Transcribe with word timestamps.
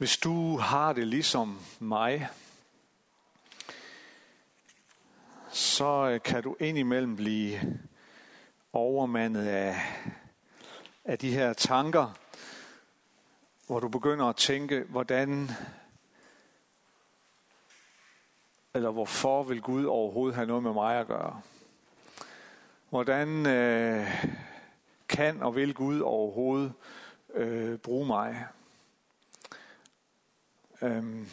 Hvis 0.00 0.18
du 0.18 0.56
har 0.56 0.92
det 0.92 1.06
ligesom 1.06 1.58
mig, 1.78 2.28
så 5.48 6.10
øh, 6.10 6.22
kan 6.22 6.42
du 6.42 6.56
indimellem 6.60 7.16
blive 7.16 7.78
overmandet 8.72 9.46
af, 9.46 9.76
af 11.04 11.18
de 11.18 11.32
her 11.32 11.52
tanker, 11.52 12.18
hvor 13.66 13.80
du 13.80 13.88
begynder 13.88 14.26
at 14.26 14.36
tænke, 14.36 14.84
hvordan 14.88 15.50
eller 18.74 18.90
hvorfor 18.90 19.42
vil 19.42 19.62
Gud 19.62 19.84
overhovedet 19.84 20.34
have 20.34 20.46
noget 20.46 20.62
med 20.62 20.72
mig 20.72 21.00
at 21.00 21.06
gøre? 21.06 21.40
Hvordan 22.90 23.46
øh, 23.46 24.06
kan 25.08 25.42
og 25.42 25.56
vil 25.56 25.74
Gud 25.74 26.00
overhovedet 26.00 26.72
øh, 27.34 27.78
bruge 27.78 28.06
mig? 28.06 28.46
Øhm, 30.82 31.28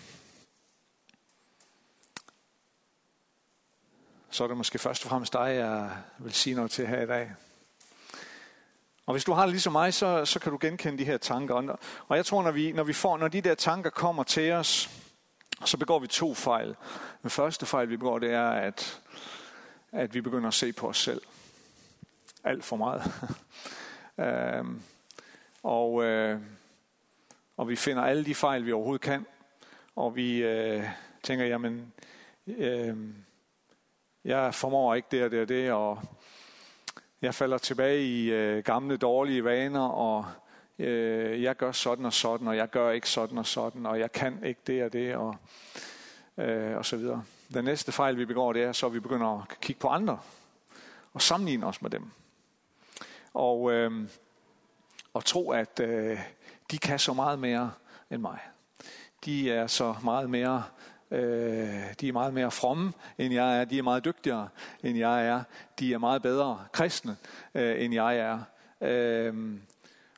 så 4.30 4.44
er 4.44 4.48
det 4.48 4.58
måske 4.58 4.80
først 4.80 5.04
og 5.04 5.10
fremmest 5.10 5.34
dig, 5.34 5.56
jeg 5.56 5.98
vil 6.18 6.34
sige 6.34 6.56
noget 6.56 6.72
til 6.72 6.88
her 6.88 7.02
i 7.02 7.06
dag. 7.06 7.36
Og 9.06 9.14
hvis 9.14 9.23
du 9.23 9.34
har 9.34 9.42
det 9.42 9.52
ligesom 9.52 9.73
mig, 9.73 9.94
så, 9.94 10.26
så 10.26 10.40
kan 10.40 10.52
du 10.52 10.58
genkende 10.62 10.98
de 10.98 11.06
her 11.06 11.18
tanker. 11.18 11.78
Og 12.08 12.18
jeg 12.18 12.26
tror, 12.26 12.44
når 12.44 12.52
vi, 12.52 12.72
når 12.72 12.84
vi 12.84 12.94
får, 12.94 13.18
når 13.18 13.28
de 13.28 13.42
der 13.42 13.56
tanker 13.56 13.90
kommer 13.90 14.23
til 14.23 14.52
os, 14.52 14.90
så 15.66 15.78
begår 15.78 16.00
vi 16.00 16.08
to 16.08 16.34
fejl. 16.34 16.76
Den 17.22 17.30
første 17.30 17.66
fejl, 17.66 17.90
vi 17.90 17.98
begår, 17.98 18.20
det 18.20 18.32
er, 18.32 18.50
at, 18.50 19.02
at 19.92 20.14
vi 20.14 20.22
begynder 20.22 20.48
at 20.48 20.54
se 20.54 20.73
på 20.73 20.88
os 20.88 20.98
selv. 20.98 21.22
Alt 22.44 22.64
for 22.64 22.76
meget. 22.76 23.12
øhm, 24.26 24.82
og, 25.64 26.04
øh, 26.04 26.42
og 27.58 27.70
vi 27.70 27.76
finder 27.76 28.04
alle 28.04 28.26
de 28.26 28.36
fejl, 28.36 28.66
vi 28.66 28.72
overhovedet 28.72 29.02
kan. 29.02 29.26
Og 29.98 30.16
vi 30.16 30.44
øh, 30.44 30.84
tænker, 31.23 31.45
jamen, 31.45 31.94
øh, 32.48 32.98
jeg 34.23 34.53
formår 34.53 34.95
ikke 34.95 35.08
det 35.12 35.23
og 35.23 35.31
det 35.31 35.42
og 35.42 35.50
det, 35.50 35.72
og 35.72 36.00
jeg 37.22 37.36
falder 37.36 37.58
tilbage 37.58 38.03
i 38.03 38.31
øh, 38.31 38.64
gamle 38.64 38.98
dårlige 38.98 39.44
vaner, 39.44 39.88
og 39.88 40.25
øh, 40.80 41.44
jeg 41.44 41.56
gør 41.56 41.72
sådan 41.72 42.06
og 42.06 42.14
sådan, 42.14 42.48
og 42.48 42.58
jeg 42.58 42.70
gør 42.70 42.92
ikke 42.92 43.09
sådan 43.09 43.38
og 43.38 43.45
sådan, 43.45 43.86
og 43.86 44.00
jeg 44.00 44.12
kan 44.12 44.44
ikke 44.44 44.62
det 44.68 44.84
og 44.84 44.94
det, 44.94 45.16
og, 45.16 45.36
øh, 46.38 46.78
og 46.78 46.86
så 46.86 46.98
videre. 46.98 47.23
Den 47.53 47.66
næste 47.66 47.92
fejl, 47.92 48.18
vi 48.18 48.25
begår, 48.25 48.53
det 48.53 48.64
er, 48.64 48.72
så 48.72 48.90
vi 48.90 49.00
begynder 49.00 49.42
at 49.42 49.59
kigge 49.59 49.80
på 49.80 49.88
andre, 49.88 50.20
og 51.14 51.22
sammenligne 51.22 51.66
os 51.66 51.81
med 51.81 51.90
dem. 51.90 52.12
Og, 53.34 53.72
øh, 53.72 53.92
og 55.14 55.25
tro, 55.25 55.52
at 55.52 55.80
øh, 55.80 56.20
de 56.72 56.78
kan 56.78 57.00
så 57.00 57.14
meget 57.14 57.40
mere 57.40 57.72
end 58.12 58.22
mig. 58.22 58.40
De 59.28 59.52
er 59.52 59.67
så 59.67 59.95
meget 60.03 60.30
mere 60.30 60.64
Øh, 61.11 61.94
de 62.02 62.08
er 62.08 62.11
meget 62.11 62.33
mere 62.33 62.52
fromme, 62.52 62.94
end 63.17 63.34
jeg 63.34 63.59
er. 63.59 63.66
De 63.66 63.78
er 63.78 63.84
meget 63.84 64.06
dygtigere, 64.06 64.50
end 64.84 64.97
jeg 64.97 65.28
er. 65.28 65.44
De 65.80 65.94
er 65.94 65.97
meget 65.97 66.22
bedre 66.22 66.66
kristne, 66.72 67.17
øh, 67.56 67.84
end 67.84 67.94
jeg 67.94 68.17
er. 68.17 68.39
Øh, 68.81 69.59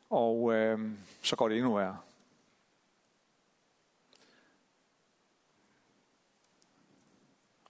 og 0.09 0.53
øh, 0.53 0.79
så 1.21 1.35
går 1.35 1.47
det 1.47 1.57
endnu 1.57 1.75
værre. 1.75 1.97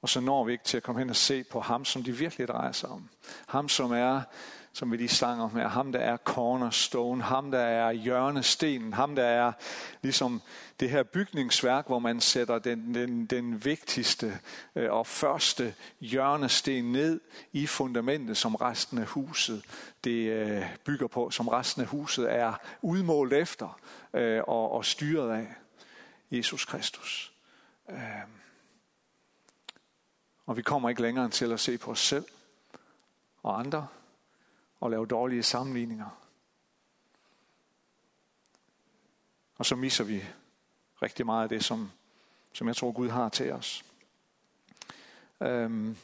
Og 0.01 0.09
så 0.09 0.19
når 0.19 0.43
vi 0.43 0.51
ikke 0.51 0.63
til 0.63 0.77
at 0.77 0.83
komme 0.83 0.99
hen 0.99 1.09
og 1.09 1.15
se 1.15 1.43
på 1.43 1.59
ham, 1.59 1.85
som 1.85 2.03
de 2.03 2.11
virkelig 2.11 2.47
drejer 2.47 2.71
sig 2.71 2.89
om. 2.89 3.09
Ham, 3.47 3.69
som 3.69 3.91
er 3.91 4.21
som 4.79 4.91
vi 4.91 4.97
lige 4.97 5.09
sang 5.09 5.41
om 5.41 5.55
her. 5.55 5.67
Ham, 5.67 5.91
der 5.91 5.99
er 5.99 6.17
cornerstone, 6.17 7.23
ham, 7.23 7.51
der 7.51 7.59
er 7.59 7.91
hjørnestenen, 7.91 8.93
ham, 8.93 9.15
der 9.15 9.23
er 9.23 9.51
ligesom 10.01 10.41
det 10.79 10.89
her 10.89 11.03
bygningsværk, 11.03 11.87
hvor 11.87 11.99
man 11.99 12.21
sætter 12.21 12.59
den, 12.59 12.93
den, 12.95 13.25
den 13.25 13.65
vigtigste 13.65 14.39
øh, 14.75 14.91
og 14.91 15.07
første 15.07 15.75
hjørnesten 15.99 16.91
ned 16.91 17.21
i 17.53 17.67
fundamentet, 17.67 18.37
som 18.37 18.55
resten 18.55 18.97
af 18.97 19.05
huset 19.05 19.63
det 20.03 20.29
øh, 20.31 20.65
bygger 20.85 21.07
på, 21.07 21.29
som 21.29 21.47
resten 21.47 21.81
af 21.81 21.87
huset 21.87 22.31
er 22.31 22.53
udmålt 22.81 23.33
efter 23.33 23.79
øh, 24.13 24.41
og, 24.47 24.71
og 24.71 24.85
styret 24.85 25.31
af 25.31 25.47
Jesus 26.31 26.65
Kristus. 26.65 27.33
Øhm. 27.89 27.99
Og 30.45 30.57
vi 30.57 30.61
kommer 30.61 30.89
ikke 30.89 31.01
længere 31.01 31.29
til 31.29 31.51
at 31.51 31.59
se 31.59 31.77
på 31.77 31.91
os 31.91 31.99
selv 31.99 32.25
og 33.43 33.59
andre, 33.59 33.87
og 34.79 34.91
lave 34.91 35.05
dårlige 35.05 35.43
sammenligninger. 35.43 36.19
Og 39.57 39.65
så 39.65 39.75
misser 39.75 40.03
vi 40.03 40.23
rigtig 41.01 41.25
meget 41.25 41.43
af 41.43 41.49
det, 41.49 41.63
som, 41.63 41.91
som 42.53 42.67
jeg 42.67 42.75
tror 42.75 42.91
Gud 42.91 43.09
har 43.09 43.29
til 43.29 43.51
os. 43.51 43.85
Øhm. 45.41 45.97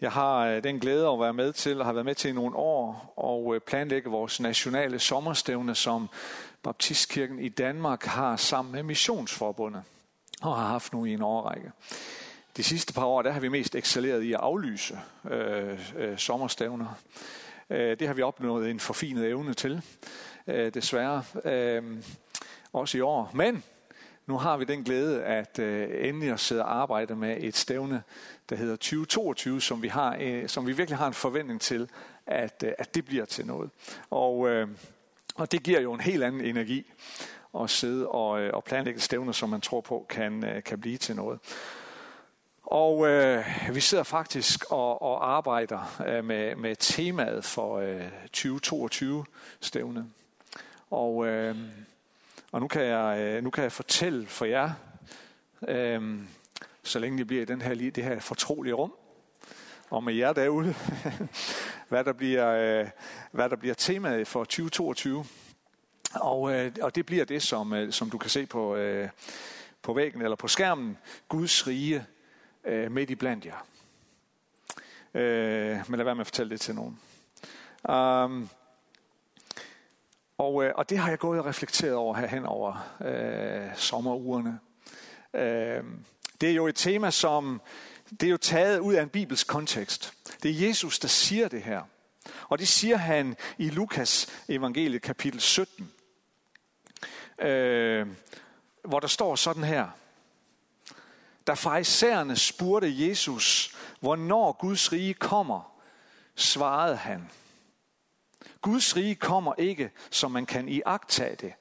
Jeg 0.00 0.12
har 0.12 0.46
øh, 0.46 0.64
den 0.64 0.80
glæde 0.80 1.08
at 1.08 1.20
være 1.20 1.32
med 1.32 1.52
til, 1.52 1.80
og 1.80 1.86
har 1.86 1.92
været 1.92 2.04
med 2.04 2.14
til 2.14 2.30
i 2.30 2.32
nogle 2.32 2.56
år, 2.56 3.12
og 3.16 3.54
øh, 3.54 3.60
planlægge 3.60 4.10
vores 4.10 4.40
nationale 4.40 4.98
sommerstævne, 4.98 5.74
som 5.74 6.08
Baptistkirken 6.62 7.38
i 7.38 7.48
Danmark 7.48 8.04
har 8.04 8.36
sammen 8.36 8.72
med 8.72 8.82
Missionsforbundet, 8.82 9.82
og 10.42 10.56
har 10.56 10.66
haft 10.66 10.92
nu 10.92 11.04
i 11.04 11.12
en 11.12 11.22
årrække. 11.22 11.72
De 12.56 12.62
sidste 12.62 12.92
par 12.92 13.04
år, 13.04 13.22
der 13.22 13.32
har 13.32 13.40
vi 13.40 13.48
mest 13.48 13.74
excelleret 13.74 14.22
i 14.22 14.32
at 14.32 14.40
aflyse 14.40 14.98
øh, 15.30 15.92
øh, 15.96 16.18
sommerstævner. 16.18 16.98
Øh, 17.70 17.98
det 17.98 18.06
har 18.06 18.14
vi 18.14 18.22
opnået 18.22 18.70
en 18.70 18.80
forfinet 18.80 19.28
evne 19.28 19.54
til, 19.54 19.82
øh, 20.46 20.74
desværre. 20.74 21.24
Øh, 21.44 21.82
også 22.72 22.98
i 22.98 23.00
år. 23.00 23.30
Men 23.34 23.62
nu 24.26 24.38
har 24.38 24.56
vi 24.56 24.64
den 24.64 24.84
glæde, 24.84 25.24
at 25.24 25.58
øh, 25.58 26.08
endelig 26.08 26.30
at 26.30 26.40
sidde 26.40 26.62
og 26.62 26.76
arbejde 26.76 27.16
med 27.16 27.36
et 27.40 27.56
stævne, 27.56 28.02
der 28.48 28.56
hedder 28.56 28.76
2022, 28.76 29.60
som 29.60 29.82
vi, 29.82 29.88
har, 29.88 30.16
øh, 30.20 30.48
som 30.48 30.66
vi 30.66 30.72
virkelig 30.72 30.98
har 30.98 31.06
en 31.06 31.14
forventning 31.14 31.60
til, 31.60 31.90
at, 32.26 32.64
øh, 32.66 32.72
at 32.78 32.94
det 32.94 33.04
bliver 33.04 33.24
til 33.24 33.46
noget. 33.46 33.70
Og, 34.10 34.48
øh, 34.48 34.68
og 35.34 35.52
det 35.52 35.62
giver 35.62 35.80
jo 35.80 35.92
en 35.92 36.00
helt 36.00 36.22
anden 36.24 36.40
energi 36.40 36.92
at 37.60 37.70
sidde 37.70 38.08
og, 38.08 38.40
øh, 38.40 38.50
og 38.54 38.64
planlægge 38.64 39.00
stævner, 39.00 39.32
som 39.32 39.48
man 39.48 39.60
tror 39.60 39.80
på 39.80 40.06
kan, 40.08 40.44
øh, 40.44 40.62
kan 40.62 40.80
blive 40.80 40.98
til 40.98 41.16
noget. 41.16 41.38
Og 42.74 43.08
øh, 43.08 43.44
vi 43.72 43.80
sidder 43.80 44.04
faktisk 44.04 44.64
og, 44.70 45.02
og 45.02 45.36
arbejder 45.36 46.02
øh, 46.06 46.24
med, 46.24 46.56
med 46.56 46.76
temaet 46.76 47.44
for 47.44 47.78
øh, 47.78 48.10
2022 48.22 49.24
stævne. 49.60 50.06
Og, 50.90 51.26
øh, 51.26 51.56
og 52.52 52.60
nu, 52.60 52.68
kan 52.68 52.82
jeg, 52.82 53.18
øh, 53.18 53.44
nu 53.44 53.50
kan 53.50 53.64
jeg 53.64 53.72
fortælle 53.72 54.26
for 54.26 54.44
jer, 54.44 54.70
øh, 55.68 56.18
så 56.82 56.98
længe 56.98 57.18
det 57.18 57.26
bliver 57.26 57.42
i 57.42 57.44
den 57.44 57.62
her, 57.62 57.74
det 57.74 58.04
her 58.04 58.20
fortrolige 58.20 58.74
rum, 58.74 58.94
og 59.90 60.04
med 60.04 60.14
jer 60.14 60.32
derude, 60.32 60.74
hvad, 61.88 62.04
der 62.04 62.12
bliver, 62.12 62.48
øh, 62.50 62.88
hvad 63.32 63.50
der 63.50 63.56
bliver 63.56 63.74
temaet 63.74 64.28
for 64.28 64.44
2022. 64.44 65.24
Og, 66.14 66.52
øh, 66.54 66.72
og 66.82 66.94
det 66.94 67.06
bliver 67.06 67.24
det, 67.24 67.42
som, 67.42 67.72
øh, 67.72 67.92
som 67.92 68.10
du 68.10 68.18
kan 68.18 68.30
se 68.30 68.46
på, 68.46 68.76
øh, 68.76 69.08
på 69.82 69.92
væggen 69.92 70.22
eller 70.22 70.36
på 70.36 70.48
skærmen. 70.48 70.98
Guds 71.28 71.66
rige 71.66 72.06
øh, 72.64 72.92
midt 72.92 73.10
i 73.10 73.14
blandt 73.14 73.46
jer. 73.46 73.66
Øh, 75.14 75.90
men 75.90 75.96
lad 75.96 76.04
være 76.04 76.14
med 76.14 76.20
at 76.20 76.26
fortælle 76.26 76.50
det 76.50 76.60
til 76.60 76.74
nogen. 76.74 77.00
Um, 77.88 78.48
og, 80.38 80.64
øh, 80.64 80.72
og 80.74 80.90
det 80.90 80.98
har 80.98 81.08
jeg 81.08 81.18
gået 81.18 81.40
og 81.40 81.46
reflekteret 81.46 81.94
over 81.94 82.16
her 82.16 82.26
hen 82.26 82.44
over 82.44 82.94
øh, 83.04 83.76
sommerugerne. 83.76 84.58
Øh, 85.34 85.84
det 86.40 86.50
er 86.50 86.54
jo 86.54 86.66
et 86.66 86.74
tema, 86.74 87.10
som 87.10 87.60
det 88.10 88.22
er 88.22 88.30
jo 88.30 88.36
taget 88.36 88.78
ud 88.78 88.94
af 88.94 89.02
en 89.02 89.08
bibelsk 89.08 89.46
kontekst. 89.46 90.12
Det 90.42 90.50
er 90.50 90.66
Jesus, 90.66 90.98
der 90.98 91.08
siger 91.08 91.48
det 91.48 91.62
her. 91.62 91.82
Og 92.48 92.58
det 92.58 92.68
siger 92.68 92.96
han 92.96 93.36
i 93.58 93.70
Lukas 93.70 94.44
evangeliet 94.48 95.02
kapitel 95.02 95.40
17, 95.40 95.92
øh, 97.38 98.06
hvor 98.84 99.00
der 99.00 99.08
står 99.08 99.36
sådan 99.36 99.64
her. 99.64 99.88
Da 101.46 101.54
farisæerne 101.54 102.36
spurgte 102.36 103.08
Jesus, 103.08 103.76
hvornår 104.00 104.52
Guds 104.52 104.92
rige 104.92 105.14
kommer, 105.14 105.80
svarede 106.34 106.96
han, 106.96 107.30
Guds 108.60 108.96
rige 108.96 109.14
kommer 109.14 109.54
ikke, 109.58 109.90
som 110.10 110.30
man 110.30 110.46
kan 110.46 110.68
iagtage 110.68 111.36
det. 111.36 111.54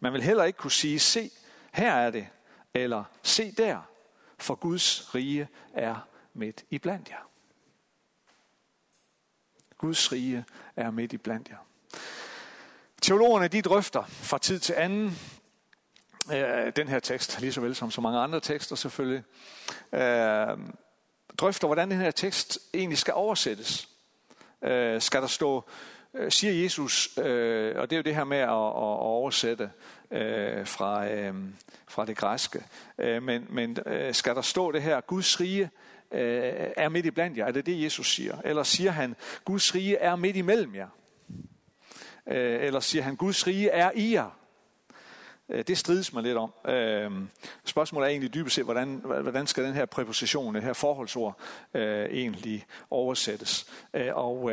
Man 0.00 0.12
vil 0.12 0.22
heller 0.22 0.44
ikke 0.44 0.56
kunne 0.56 0.70
sige, 0.70 0.98
se, 0.98 1.30
her 1.72 1.92
er 1.92 2.10
det, 2.10 2.28
eller 2.74 3.04
se 3.22 3.52
der, 3.52 3.80
for 4.38 4.54
Guds 4.54 5.14
rige 5.14 5.48
er 5.72 5.96
midt 6.34 6.64
i 6.70 6.78
blandt 6.78 7.08
jer. 7.08 7.30
Guds 9.78 10.12
rige 10.12 10.44
er 10.76 10.90
midt 10.90 11.12
i 11.12 11.16
blandt 11.16 11.48
jer. 11.48 11.66
Teologerne 13.02 13.48
de 13.48 13.62
drøfter 13.62 14.04
fra 14.04 14.38
tid 14.38 14.58
til 14.58 14.72
anden 14.72 15.18
øh, 16.32 16.72
den 16.76 16.88
her 16.88 16.98
tekst, 16.98 17.40
lige 17.40 17.52
så 17.52 17.60
vel 17.60 17.74
som 17.74 17.90
så 17.90 18.00
mange 18.00 18.18
andre 18.18 18.40
tekster 18.40 18.76
selvfølgelig, 18.76 19.22
øh, 19.92 20.58
drøfter, 21.38 21.66
hvordan 21.66 21.90
den 21.90 22.00
her 22.00 22.10
tekst 22.10 22.58
egentlig 22.74 22.98
skal 22.98 23.14
oversættes. 23.14 23.88
Øh, 24.62 25.00
skal 25.00 25.20
der 25.20 25.28
stå 25.28 25.64
øh, 26.14 26.30
siger 26.30 26.52
Jesus, 26.52 27.18
øh, 27.18 27.76
og 27.76 27.90
det 27.90 27.96
er 27.96 27.98
jo 27.98 28.02
det 28.02 28.14
her 28.14 28.24
med 28.24 28.38
at, 28.38 28.48
at 28.48 28.50
oversætte 28.50 29.70
øh, 30.10 30.66
fra, 30.66 31.08
øh, 31.08 31.34
fra 31.88 32.06
det 32.06 32.16
græske, 32.16 32.64
øh, 32.98 33.22
men, 33.22 33.46
men 33.48 33.76
øh, 33.86 34.14
skal 34.14 34.34
der 34.34 34.42
stå 34.42 34.72
det 34.72 34.82
her, 34.82 35.00
Guds 35.00 35.40
rige 35.40 35.70
øh, 36.12 36.52
er 36.76 36.88
midt 36.88 37.06
i 37.06 37.10
blandt 37.10 37.38
jer, 37.38 37.46
er 37.46 37.52
det 37.52 37.66
det 37.66 37.82
Jesus 37.82 38.14
siger? 38.14 38.40
Eller 38.44 38.62
siger 38.62 38.90
han, 38.90 39.16
Guds 39.44 39.74
rige 39.74 39.96
er 39.96 40.16
midt 40.16 40.36
imellem 40.36 40.74
jer? 40.74 40.88
Øh, 42.26 42.64
eller 42.64 42.80
siger 42.80 43.02
han, 43.02 43.16
Guds 43.16 43.46
rige 43.46 43.68
er 43.68 43.90
i 43.94 44.14
jer? 44.14 44.39
Øh, 45.50 45.64
det 45.64 45.78
strides 45.78 46.12
man 46.12 46.24
lidt 46.24 46.38
om. 46.38 46.52
Øh, 46.64 47.10
spørgsmålet 47.64 48.06
er 48.06 48.10
egentlig 48.10 48.34
dybest 48.34 48.54
set, 48.54 48.64
hvordan, 48.64 48.94
hvordan 49.04 49.46
skal 49.46 49.64
den 49.64 49.74
her 49.74 49.84
præposition, 49.84 50.54
det 50.54 50.62
her 50.62 50.72
forholdsord, 50.72 51.40
øh, 51.74 52.04
egentlig 52.04 52.66
oversættes? 52.90 53.66
Og 53.92 54.50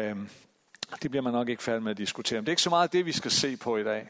det 1.01 1.11
bliver 1.11 1.21
man 1.21 1.33
nok 1.33 1.49
ikke 1.49 1.63
færdig 1.63 1.83
med 1.83 1.91
at 1.91 1.97
diskutere. 1.97 2.39
Men 2.39 2.45
det 2.45 2.49
er 2.49 2.53
ikke 2.53 2.61
så 2.61 2.69
meget 2.69 2.93
det, 2.93 3.05
vi 3.05 3.11
skal 3.11 3.31
se 3.31 3.57
på 3.57 3.77
i 3.77 3.83
dag. 3.83 4.09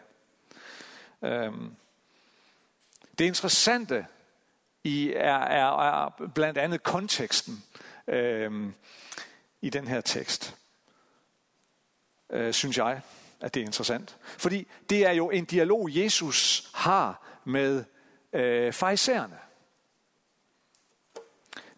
Det 3.17 3.25
interessante 3.25 4.05
i 4.83 5.13
er, 5.15 5.39
er, 5.39 6.05
er 6.05 6.29
blandt 6.35 6.57
andet 6.57 6.83
konteksten 6.83 7.63
i 9.61 9.69
den 9.69 9.87
her 9.87 10.01
tekst, 10.01 10.55
synes 12.51 12.77
jeg 12.77 13.01
at 13.41 13.53
det 13.53 13.61
er 13.61 13.65
interessant. 13.65 14.17
Fordi 14.23 14.67
det 14.89 15.05
er 15.05 15.11
jo 15.11 15.29
en 15.29 15.45
dialog, 15.45 15.95
Jesus 15.95 16.69
har 16.73 17.23
med 17.45 17.83
øh, 18.33 18.73
farisæerne. 18.73 19.39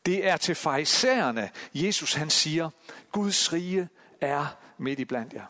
Det 0.06 0.28
er 0.28 0.38
til 0.38 0.56
farisæerne, 0.56 1.52
Jesus 1.74 2.14
han 2.14 2.30
siger, 2.30 2.70
Guds 3.12 3.54
rige 3.54 3.90
er 4.22 4.58
midt 4.78 5.00
i 5.00 5.06
blandt 5.06 5.34
jer. 5.34 5.46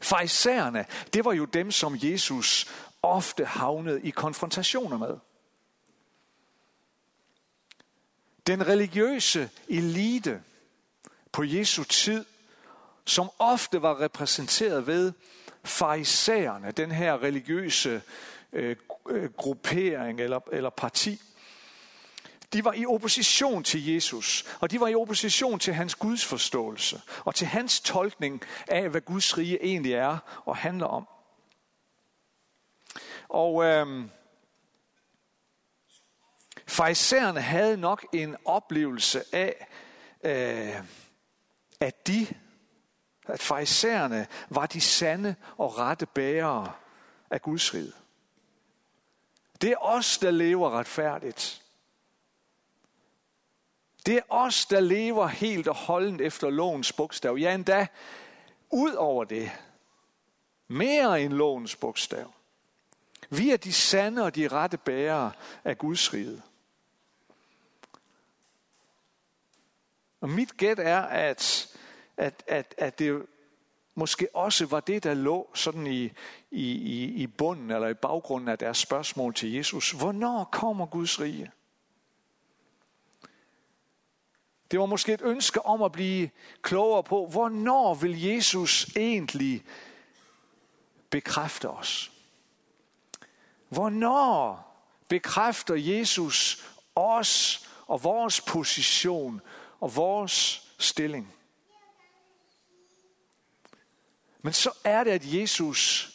Farisæerne, 0.00 0.86
det 1.12 1.24
var 1.24 1.32
jo 1.32 1.44
dem, 1.44 1.70
som 1.70 1.98
Jesus 2.02 2.66
ofte 3.02 3.44
havnede 3.44 4.02
i 4.02 4.10
konfrontationer 4.10 4.98
med. 4.98 5.18
Den 8.46 8.66
religiøse 8.66 9.50
elite 9.68 10.42
på 11.32 11.44
Jesu 11.44 11.84
tid 11.84 12.24
som 13.06 13.30
ofte 13.38 13.82
var 13.82 14.00
repræsenteret 14.00 14.86
ved 14.86 15.12
farisæerne, 15.64 16.70
den 16.70 16.90
her 16.90 17.22
religiøse 17.22 18.02
øh, 18.52 18.76
øh, 19.08 19.32
gruppering 19.32 20.20
eller, 20.20 20.40
eller 20.52 20.70
parti. 20.70 21.20
De 22.52 22.64
var 22.64 22.72
i 22.72 22.86
opposition 22.86 23.64
til 23.64 23.86
Jesus, 23.86 24.56
og 24.60 24.70
de 24.70 24.80
var 24.80 24.88
i 24.88 24.94
opposition 24.94 25.58
til 25.58 25.74
hans 25.74 25.94
Guds 25.94 26.24
forståelse, 26.24 27.00
og 27.24 27.34
til 27.34 27.46
hans 27.46 27.80
tolkning 27.80 28.42
af, 28.68 28.88
hvad 28.88 29.00
Guds 29.00 29.38
rige 29.38 29.64
egentlig 29.64 29.92
er 29.92 30.42
og 30.44 30.56
handler 30.56 30.86
om. 30.86 31.08
Og 33.28 33.64
øh, 33.64 34.04
farisæerne 36.66 37.40
havde 37.40 37.76
nok 37.76 38.06
en 38.12 38.36
oplevelse 38.44 39.22
af, 39.32 39.66
øh, 40.24 40.84
at 41.80 42.06
de 42.06 42.26
at 43.26 43.42
farisæerne 43.42 44.26
var 44.50 44.66
de 44.66 44.80
sande 44.80 45.34
og 45.56 45.78
rette 45.78 46.06
bærere 46.06 46.72
af 47.30 47.42
Guds 47.42 47.74
rige. 47.74 47.92
Det 49.60 49.70
er 49.70 49.76
os, 49.80 50.18
der 50.18 50.30
lever 50.30 50.70
retfærdigt. 50.70 51.62
Det 54.06 54.16
er 54.16 54.22
os, 54.28 54.66
der 54.66 54.80
lever 54.80 55.26
helt 55.26 55.68
og 55.68 55.74
holdent 55.74 56.20
efter 56.20 56.50
lovens 56.50 56.92
bogstav. 56.92 57.36
Ja, 57.36 57.54
endda 57.54 57.86
ud 58.70 58.92
over 58.92 59.24
det. 59.24 59.50
Mere 60.68 61.22
end 61.22 61.32
lovens 61.32 61.76
bogstav. 61.76 62.32
Vi 63.30 63.50
er 63.50 63.56
de 63.56 63.72
sande 63.72 64.24
og 64.24 64.34
de 64.34 64.48
rette 64.48 64.78
bærere 64.78 65.32
af 65.64 65.78
Guds 65.78 66.14
rige. 66.14 66.42
Og 70.20 70.28
mit 70.28 70.56
gæt 70.56 70.78
er, 70.78 71.00
at 71.00 71.71
at, 72.22 72.42
at, 72.46 72.74
at 72.78 72.98
det 72.98 73.26
måske 73.94 74.28
også 74.34 74.66
var 74.66 74.80
det, 74.80 75.04
der 75.04 75.14
lå 75.14 75.50
sådan 75.54 75.86
i, 75.86 76.04
i, 76.50 76.72
i, 76.72 77.04
i 77.04 77.26
bunden 77.26 77.70
eller 77.70 77.88
i 77.88 77.94
baggrunden 77.94 78.48
af 78.48 78.58
deres 78.58 78.78
spørgsmål 78.78 79.34
til 79.34 79.52
Jesus. 79.52 79.90
Hvornår 79.90 80.44
kommer 80.44 80.86
Guds 80.86 81.20
rige? 81.20 81.50
Det 84.70 84.80
var 84.80 84.86
måske 84.86 85.12
et 85.12 85.22
ønske 85.22 85.66
om 85.66 85.82
at 85.82 85.92
blive 85.92 86.30
klogere 86.62 87.02
på, 87.02 87.26
hvornår 87.26 87.94
vil 87.94 88.22
Jesus 88.22 88.96
egentlig 88.96 89.64
bekræfte 91.10 91.70
os? 91.70 92.12
Hvornår 93.68 94.68
bekræfter 95.08 95.74
Jesus 95.74 96.66
os 96.94 97.68
og 97.86 98.04
vores 98.04 98.40
position 98.40 99.40
og 99.80 99.96
vores 99.96 100.68
stilling? 100.78 101.34
Men 104.42 104.52
så 104.52 104.70
er 104.84 105.04
det, 105.04 105.10
at 105.10 105.34
Jesus 105.34 106.10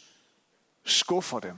skuffer 0.84 1.40
dem. 1.40 1.58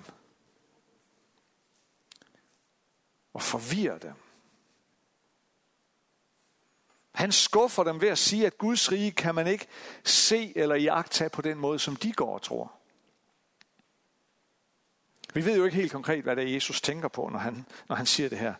Og 3.33 3.41
forvirrer 3.41 3.97
dem. 3.97 4.13
Han 7.11 7.31
skuffer 7.31 7.83
dem 7.83 8.01
ved 8.01 8.09
at 8.09 8.17
sige, 8.17 8.45
at 8.45 8.57
Guds 8.57 8.91
rige 8.91 9.11
kan 9.11 9.35
man 9.35 9.47
ikke 9.47 9.67
se 10.03 10.57
eller 10.57 10.75
iagtage 10.75 11.29
på 11.29 11.41
den 11.41 11.57
måde, 11.57 11.79
som 11.79 11.95
de 11.95 12.13
går 12.13 12.33
og 12.33 12.41
tror. 12.41 12.71
Vi 15.33 15.45
ved 15.45 15.57
jo 15.57 15.65
ikke 15.65 15.77
helt 15.77 15.91
konkret, 15.91 16.23
hvad 16.23 16.35
det 16.35 16.43
er, 16.43 16.53
Jesus 16.53 16.81
tænker 16.81 17.07
på, 17.07 17.29
når 17.29 17.39
han, 17.39 17.65
når 17.87 17.95
han 17.95 18.05
siger 18.05 18.29
det 18.29 18.37
her. 18.37 18.53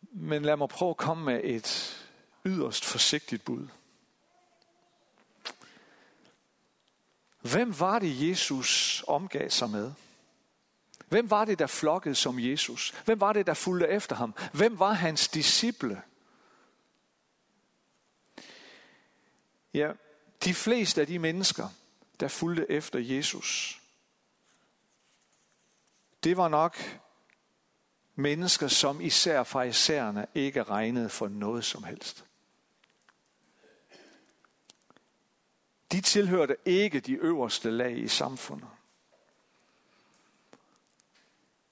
Men 0.00 0.42
lad 0.42 0.56
mig 0.56 0.68
prøve 0.68 0.90
at 0.90 0.96
komme 0.96 1.24
med 1.24 1.40
et 1.44 1.98
yderst 2.44 2.84
forsigtigt 2.84 3.44
bud. 3.44 3.68
Hvem 7.40 7.80
var 7.80 7.98
det, 7.98 8.28
Jesus 8.28 9.04
omgav 9.06 9.50
sig 9.50 9.70
med? 9.70 9.92
Hvem 11.08 11.30
var 11.30 11.44
det, 11.44 11.58
der 11.58 11.66
flokkede 11.66 12.14
som 12.14 12.38
Jesus? 12.38 12.94
Hvem 13.04 13.20
var 13.20 13.32
det, 13.32 13.46
der 13.46 13.54
fulgte 13.54 13.88
efter 13.88 14.16
ham? 14.16 14.34
Hvem 14.52 14.78
var 14.78 14.92
hans 14.92 15.28
disciple? 15.28 16.02
Ja, 19.74 19.92
de 20.44 20.54
fleste 20.54 21.00
af 21.00 21.06
de 21.06 21.18
mennesker, 21.18 21.68
der 22.20 22.28
fulgte 22.28 22.70
efter 22.70 22.98
Jesus, 22.98 23.80
det 26.24 26.36
var 26.36 26.48
nok 26.48 27.00
mennesker, 28.14 28.68
som 28.68 29.00
især 29.00 29.42
fra 29.42 29.62
isærne 29.62 30.26
ikke 30.34 30.62
regnede 30.62 31.08
for 31.08 31.28
noget 31.28 31.64
som 31.64 31.84
helst. 31.84 32.27
De 35.92 36.00
tilhørte 36.00 36.56
ikke 36.64 37.00
de 37.00 37.12
øverste 37.12 37.70
lag 37.70 37.98
i 37.98 38.08
samfundet. 38.08 38.68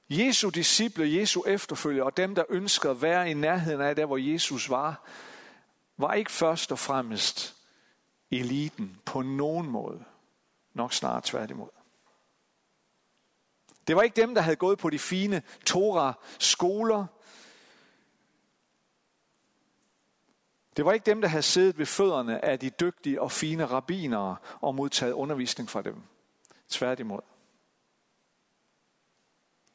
Jesu 0.09 0.51
disciple, 0.51 1.15
Jesu 1.15 1.43
efterfølger 1.47 2.05
og 2.05 2.17
dem, 2.17 2.35
der 2.35 2.45
ønskede 2.49 2.91
at 2.93 3.03
være 3.03 3.31
i 3.31 3.35
nærheden 3.35 3.81
af 3.81 3.97
der, 3.97 4.07
hvor 4.07 4.17
Jesus 4.17 4.71
var, 4.71 5.03
var 5.97 6.15
ikke 6.15 6.33
først 6.33 6.73
og 6.73 6.79
fremmest 6.79 7.57
eliten 8.31 9.01
på 9.05 9.23
nogen 9.23 9.67
måde. 9.67 10.05
Nok 10.75 10.93
snarere 10.93 11.23
tværtimod. 11.25 11.69
Det 13.87 13.97
var 13.97 14.03
ikke 14.03 14.21
dem, 14.21 14.35
der 14.35 14.43
havde 14.43 14.57
gået 14.57 14.79
på 14.79 14.91
de 14.91 14.99
fine 14.99 15.43
Torah-skoler, 15.67 17.07
Det 20.77 20.85
var 20.85 20.93
ikke 20.93 21.07
dem, 21.07 21.21
der 21.21 21.29
havde 21.29 21.43
siddet 21.43 21.79
ved 21.79 21.87
fødderne 21.87 22.45
af 22.45 22.59
de 22.59 22.71
dygtige 22.71 23.23
og 23.23 23.33
fine 23.33 23.67
rabbinere 23.67 24.37
og 24.61 24.75
modtaget 24.75 25.13
undervisning 25.13 25.71
fra 25.71 25.83
dem. 25.83 26.03
Tværtimod. 26.69 27.21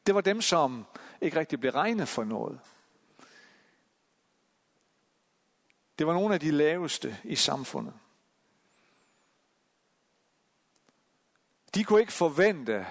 Det 0.06 0.16
var 0.16 0.22
dem, 0.22 0.42
som 0.42 0.86
ikke 1.22 1.40
rigtig 1.40 1.60
blev 1.60 1.72
regnet 1.72 2.08
for 2.08 2.24
noget. 2.24 2.60
Det 6.00 6.08
var 6.08 6.14
nogle 6.14 6.34
af 6.34 6.40
de 6.40 6.52
laveste 6.52 7.18
i 7.24 7.36
samfundet. 7.36 7.94
De 11.76 11.84
kunne 11.84 12.00
ikke 12.00 12.14
forvente 12.14 12.88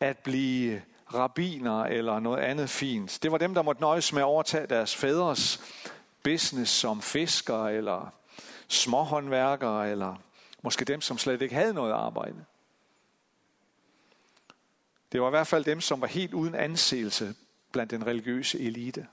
at 0.00 0.18
blive 0.18 0.82
rabbiner 1.14 1.84
eller 1.84 2.18
noget 2.18 2.38
andet 2.38 2.70
fint. 2.70 3.18
Det 3.22 3.32
var 3.32 3.38
dem, 3.38 3.54
der 3.54 3.62
måtte 3.62 3.80
nøjes 3.80 4.12
med 4.12 4.22
at 4.22 4.26
overtage 4.26 4.66
deres 4.66 4.96
fædres 4.96 5.60
business 6.24 6.72
som 6.72 7.02
fisker 7.02 7.66
eller 7.66 8.12
småhåndværkere 8.68 9.90
eller 9.90 10.16
måske 10.62 10.84
dem, 10.84 11.00
som 11.00 11.18
slet 11.18 11.42
ikke 11.42 11.54
havde 11.54 11.74
noget 11.74 11.92
arbejde. 11.92 12.44
Det 15.12 15.20
var 15.20 15.28
i 15.28 15.30
hvert 15.30 15.46
fald 15.46 15.64
dem, 15.64 15.80
som 15.80 16.00
var 16.00 16.06
helt 16.06 16.34
uden 16.34 16.54
anseelse 16.54 17.34
blandt 17.72 17.90
den 17.90 18.06
religiøse 18.06 18.60
elite. 18.60 19.08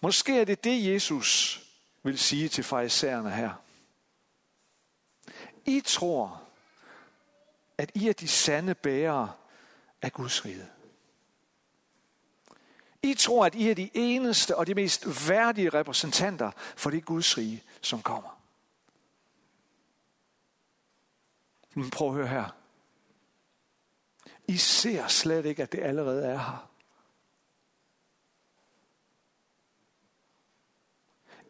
Måske 0.00 0.40
er 0.40 0.44
det 0.44 0.64
det, 0.64 0.92
Jesus 0.92 1.60
vil 2.02 2.18
sige 2.18 2.48
til 2.48 2.64
farisæerne 2.64 3.30
her. 3.30 3.52
I 5.66 5.80
tror, 5.80 6.43
at 7.78 7.90
I 7.94 8.08
er 8.08 8.12
de 8.12 8.28
sande 8.28 8.74
bærere 8.74 9.32
af 10.02 10.12
Guds 10.12 10.44
rige. 10.44 10.68
I 13.02 13.14
tror, 13.14 13.46
at 13.46 13.54
I 13.54 13.70
er 13.70 13.74
de 13.74 13.90
eneste 13.94 14.56
og 14.56 14.66
de 14.66 14.74
mest 14.74 15.28
værdige 15.28 15.70
repræsentanter 15.70 16.50
for 16.76 16.90
det 16.90 17.04
Guds 17.04 17.38
rige, 17.38 17.62
som 17.80 18.02
kommer. 18.02 18.40
Men 21.74 21.90
prøv 21.90 22.08
at 22.08 22.14
høre 22.14 22.26
her. 22.26 22.56
I 24.48 24.56
ser 24.56 25.08
slet 25.08 25.46
ikke, 25.46 25.62
at 25.62 25.72
det 25.72 25.80
allerede 25.80 26.26
er 26.26 26.38
her. 26.38 26.70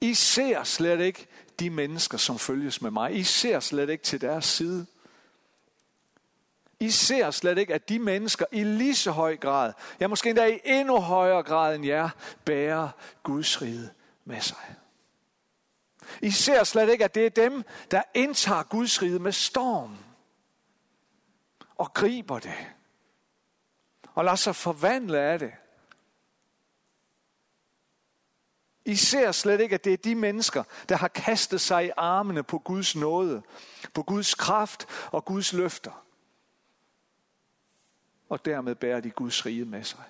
I 0.01 0.15
ser 0.15 0.65
slet 0.65 1.01
ikke 1.01 1.27
de 1.59 1.71
mennesker, 1.71 2.19
som 2.19 2.39
følges 2.39 2.83
med 2.83 2.91
mig. 2.91 3.17
I 3.17 3.23
ser 3.23 3.61
slet 3.61 3.91
ikke 3.91 4.05
til 4.05 4.21
deres 4.21 4.45
side. 4.45 4.87
I 6.81 6.91
ser 6.91 7.31
slet 7.31 7.59
ikke, 7.59 7.75
at 7.75 7.89
de 7.89 7.99
mennesker 7.99 8.47
i 8.53 8.65
lige 8.65 8.95
så 8.95 9.11
høj 9.11 9.37
grad, 9.37 9.73
ja 10.01 10.07
måske 10.07 10.29
endda 10.29 10.47
i 10.47 10.61
endnu 10.65 11.01
højere 11.01 11.43
grad 11.43 11.75
end 11.75 11.87
jer, 11.87 12.09
bærer 12.45 12.89
Guds 13.23 13.63
rige 13.63 13.91
med 14.25 14.41
sig. 14.41 14.75
I 16.23 16.31
ser 16.31 16.65
slet 16.65 16.89
ikke, 16.89 17.05
at 17.05 17.15
det 17.15 17.27
er 17.27 17.31
dem, 17.31 17.65
der 17.91 18.03
indtager 18.15 18.63
Guds 18.63 19.03
rige 19.03 19.19
med 19.19 19.33
storm 19.33 19.97
og 21.77 21.95
griber 21.95 22.39
det 22.39 22.67
og 24.15 24.25
lader 24.25 24.37
sig 24.37 24.57
forvandle 24.57 25.19
af 25.19 25.39
det. 25.39 25.53
I 28.85 28.97
ser 28.97 29.33
slet 29.33 29.61
ikke, 29.61 29.75
at 29.75 29.85
det 29.85 29.93
er 29.93 29.97
de 29.97 30.15
mennesker, 30.15 30.65
der 30.89 30.97
har 30.97 31.09
kastet 31.09 31.61
sig 31.61 31.87
i 31.87 31.91
armene 31.97 32.43
på 32.43 32.59
Guds 32.59 32.97
nåde, 32.97 33.43
på 33.95 34.03
Guds 34.03 34.35
kraft 34.35 34.87
og 35.13 35.25
Guds 35.25 35.53
løfter. 35.53 36.04
Og 38.35 38.45
dermed 38.45 38.75
bærer 38.75 39.01
de 39.01 39.11
Guds 39.11 39.47
rige 39.47 39.65
med 39.65 39.85
sig. 39.85 40.05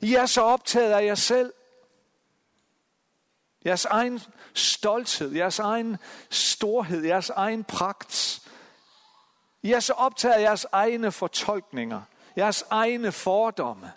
I 0.00 0.14
er 0.14 0.26
så 0.26 0.42
optaget 0.42 0.92
af 0.92 1.04
jer 1.04 1.14
selv. 1.14 1.52
Jeres 3.64 3.84
egen 3.84 4.20
stolthed, 4.54 5.32
jeres 5.32 5.58
egen 5.58 5.96
storhed, 6.30 7.04
jeres 7.04 7.30
egen 7.30 7.64
pragt. 7.64 8.40
I 9.62 9.72
er 9.72 9.80
så 9.80 9.92
optaget 9.92 10.34
af 10.34 10.40
jeres 10.40 10.66
egne 10.72 11.12
fortolkninger, 11.12 12.02
jeres 12.36 12.64
egne 12.70 13.12
fordomme. 13.12 13.92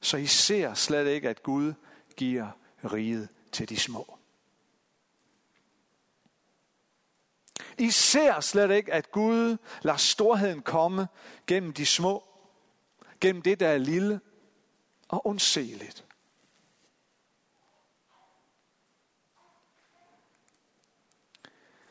Så 0.00 0.16
I 0.16 0.26
ser 0.26 0.74
slet 0.74 1.06
ikke, 1.06 1.28
at 1.28 1.42
Gud 1.42 1.74
giver 2.16 2.50
riget 2.84 3.28
til 3.52 3.68
de 3.68 3.76
små. 3.76 4.17
I 7.78 7.90
ser 7.90 8.40
slet 8.40 8.70
ikke, 8.70 8.92
at 8.92 9.10
Gud 9.12 9.56
lader 9.82 9.98
storheden 9.98 10.62
komme 10.62 11.08
gennem 11.46 11.72
de 11.72 11.86
små, 11.86 12.24
gennem 13.20 13.42
det, 13.42 13.60
der 13.60 13.68
er 13.68 13.78
lille 13.78 14.20
og 15.08 15.26
ondseligt. 15.26 16.04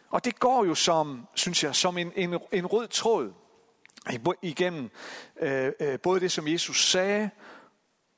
Og 0.09 0.25
det 0.25 0.39
går 0.39 0.65
jo 0.65 0.75
som, 0.75 1.27
synes 1.35 1.63
jeg, 1.63 1.75
som 1.75 1.97
en, 1.97 2.11
en, 2.15 2.39
en 2.51 2.65
rød 2.65 2.87
tråd 2.87 3.33
igennem 4.41 4.89
øh, 5.39 5.71
øh, 5.79 5.99
både 5.99 6.19
det, 6.19 6.31
som 6.31 6.47
Jesus 6.47 6.89
sagde, 6.91 7.29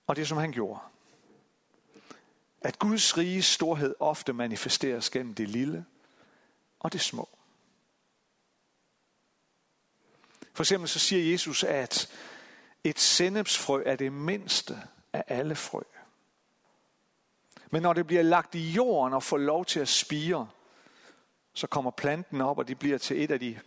og 0.08 0.16
det, 0.16 0.28
som 0.28 0.38
han 0.38 0.52
gjorde. 0.52 0.80
At 2.62 2.80
Guds 2.80 3.18
rige 3.18 3.42
storhed 3.42 3.96
ofte 4.00 4.34
manifesteres 4.34 5.10
gennem 5.10 5.34
det 5.34 5.50
lille 5.50 5.86
og 6.80 6.94
det 6.94 7.02
små. 7.02 7.30
For 10.60 10.64
eksempel 10.64 10.90
så 10.90 11.00
siger 11.00 11.32
Jesus, 11.32 11.64
at 11.64 12.10
et 12.84 13.00
sennepsfrø 13.00 13.84
er 13.86 13.96
det 13.96 14.14
mindste 14.14 14.82
af 15.14 15.24
alle 15.28 15.56
frø. 15.56 15.82
Men 17.72 17.82
når 17.82 17.94
det 17.94 18.08
bliver 18.08 18.22
lagt 18.22 18.56
i 18.56 18.72
jorden 18.72 19.14
og 19.14 19.24
får 19.24 19.38
lov 19.38 19.66
til 19.66 19.80
at 19.80 19.88
spire, 19.88 20.50
så 21.54 21.68
kommer 21.68 21.92
planten 21.92 22.42
op, 22.42 22.58
og 22.58 22.68
det 22.68 22.80
bliver 22.80 22.98
til 22.98 23.24
et 23.24 23.32
af 23.32 23.40
de 23.40 23.60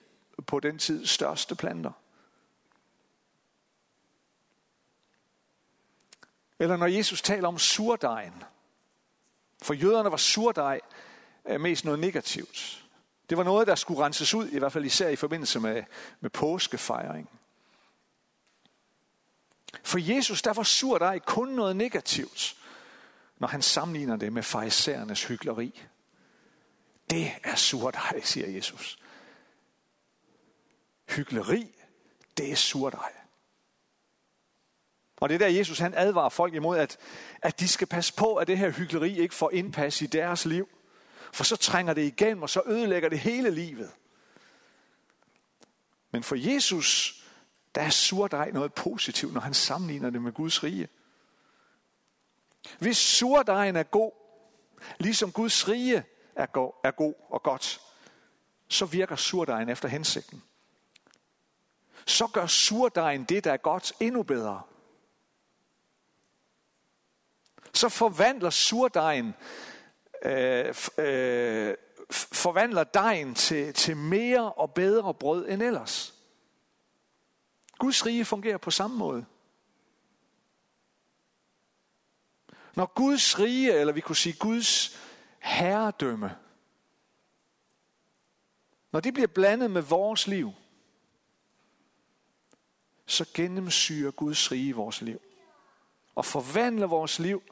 på 0.46 0.60
den 0.60 0.78
tid 0.78 1.06
største 1.06 1.54
planter. 1.54 1.92
Eller 6.58 6.76
når 6.76 6.86
Jesus 6.86 7.22
taler 7.22 7.48
om 7.48 7.58
surdejen. 7.58 8.44
For 9.62 9.74
jøderne 9.74 10.10
var 10.10 10.16
surdej 10.16 10.80
øh, 11.46 11.60
mest 11.60 11.84
noget 11.84 12.00
negativt. 12.00 12.81
Det 13.32 13.38
var 13.38 13.44
noget, 13.44 13.66
der 13.66 13.74
skulle 13.74 14.04
renses 14.04 14.34
ud, 14.34 14.48
i 14.48 14.58
hvert 14.58 14.72
fald 14.72 14.84
især 14.84 15.08
i 15.08 15.16
forbindelse 15.16 15.60
med, 15.60 15.82
med 16.20 16.30
påskefejring. 16.30 17.30
For 19.82 19.98
Jesus, 19.98 20.42
der 20.42 20.52
var 20.52 20.62
surdej 20.62 21.18
kun 21.18 21.48
noget 21.48 21.76
negativt, 21.76 22.56
når 23.38 23.48
han 23.48 23.62
sammenligner 23.62 24.16
det 24.16 24.32
med 24.32 24.42
farisæernes 24.42 25.24
hyggeleri. 25.24 25.82
Det 27.10 27.32
er 27.44 27.54
surdej, 27.54 28.20
siger 28.20 28.48
Jesus. 28.48 28.98
Hyggeleri, 31.08 31.74
det 32.36 32.52
er 32.52 32.56
surdej. 32.56 33.12
Og 35.16 35.28
det 35.28 35.34
er 35.34 35.38
der, 35.38 35.46
Jesus 35.46 35.78
han 35.78 35.94
advarer 35.94 36.28
folk 36.28 36.54
imod, 36.54 36.78
at, 36.78 36.98
at 37.42 37.60
de 37.60 37.68
skal 37.68 37.86
passe 37.86 38.14
på, 38.14 38.34
at 38.34 38.46
det 38.46 38.58
her 38.58 38.70
hyggeleri 38.70 39.18
ikke 39.18 39.34
får 39.34 39.50
indpas 39.50 40.02
i 40.02 40.06
deres 40.06 40.44
liv. 40.44 40.68
For 41.32 41.44
så 41.44 41.56
trænger 41.56 41.94
det 41.94 42.02
igennem, 42.02 42.42
og 42.42 42.50
så 42.50 42.62
ødelægger 42.66 43.08
det 43.08 43.18
hele 43.18 43.50
livet. 43.50 43.90
Men 46.10 46.22
for 46.22 46.36
Jesus, 46.36 47.22
der 47.74 47.80
er 47.80 47.90
surdej 47.90 48.50
noget 48.50 48.74
positivt, 48.74 49.32
når 49.32 49.40
han 49.40 49.54
sammenligner 49.54 50.10
det 50.10 50.22
med 50.22 50.32
Guds 50.32 50.64
rige. 50.64 50.88
Hvis 52.78 52.96
surdejen 52.96 53.76
er 53.76 53.82
god, 53.82 54.12
ligesom 54.98 55.32
Guds 55.32 55.68
rige 55.68 56.04
er 56.36 56.46
god, 56.46 56.72
er 56.84 56.90
god 56.90 57.14
og 57.28 57.42
godt, 57.42 57.80
så 58.68 58.86
virker 58.86 59.16
surdejen 59.16 59.68
efter 59.68 59.88
hensigten. 59.88 60.42
Så 62.06 62.26
gør 62.26 62.46
surdejen 62.46 63.24
det, 63.24 63.44
der 63.44 63.52
er 63.52 63.56
godt, 63.56 63.92
endnu 64.00 64.22
bedre 64.22 64.62
så 67.74 67.88
forvandler 67.88 68.50
surdejen 68.50 69.34
øh, 70.24 70.74
øh, 70.98 71.74
forvandler 72.12 72.84
dejen 72.84 73.34
til, 73.34 73.74
til 73.74 73.96
mere 73.96 74.52
og 74.52 74.74
bedre 74.74 75.14
brød 75.14 75.48
end 75.48 75.62
ellers. 75.62 76.14
Guds 77.78 78.06
rige 78.06 78.24
fungerer 78.24 78.58
på 78.58 78.70
samme 78.70 78.96
måde. 78.96 79.24
Når 82.76 82.92
Guds 82.94 83.38
rige, 83.38 83.72
eller 83.72 83.92
vi 83.92 84.00
kunne 84.00 84.16
sige 84.16 84.36
Guds 84.38 85.00
herredømme, 85.38 86.36
når 88.92 89.00
det 89.00 89.14
bliver 89.14 89.26
blandet 89.26 89.70
med 89.70 89.82
vores 89.82 90.26
liv, 90.26 90.52
så 93.06 93.26
gennemsyrer 93.34 94.10
Guds 94.10 94.52
rige 94.52 94.74
vores 94.74 95.02
liv. 95.02 95.20
Og 96.14 96.24
forvandler 96.24 96.86
vores 96.86 97.18
liv 97.18 97.42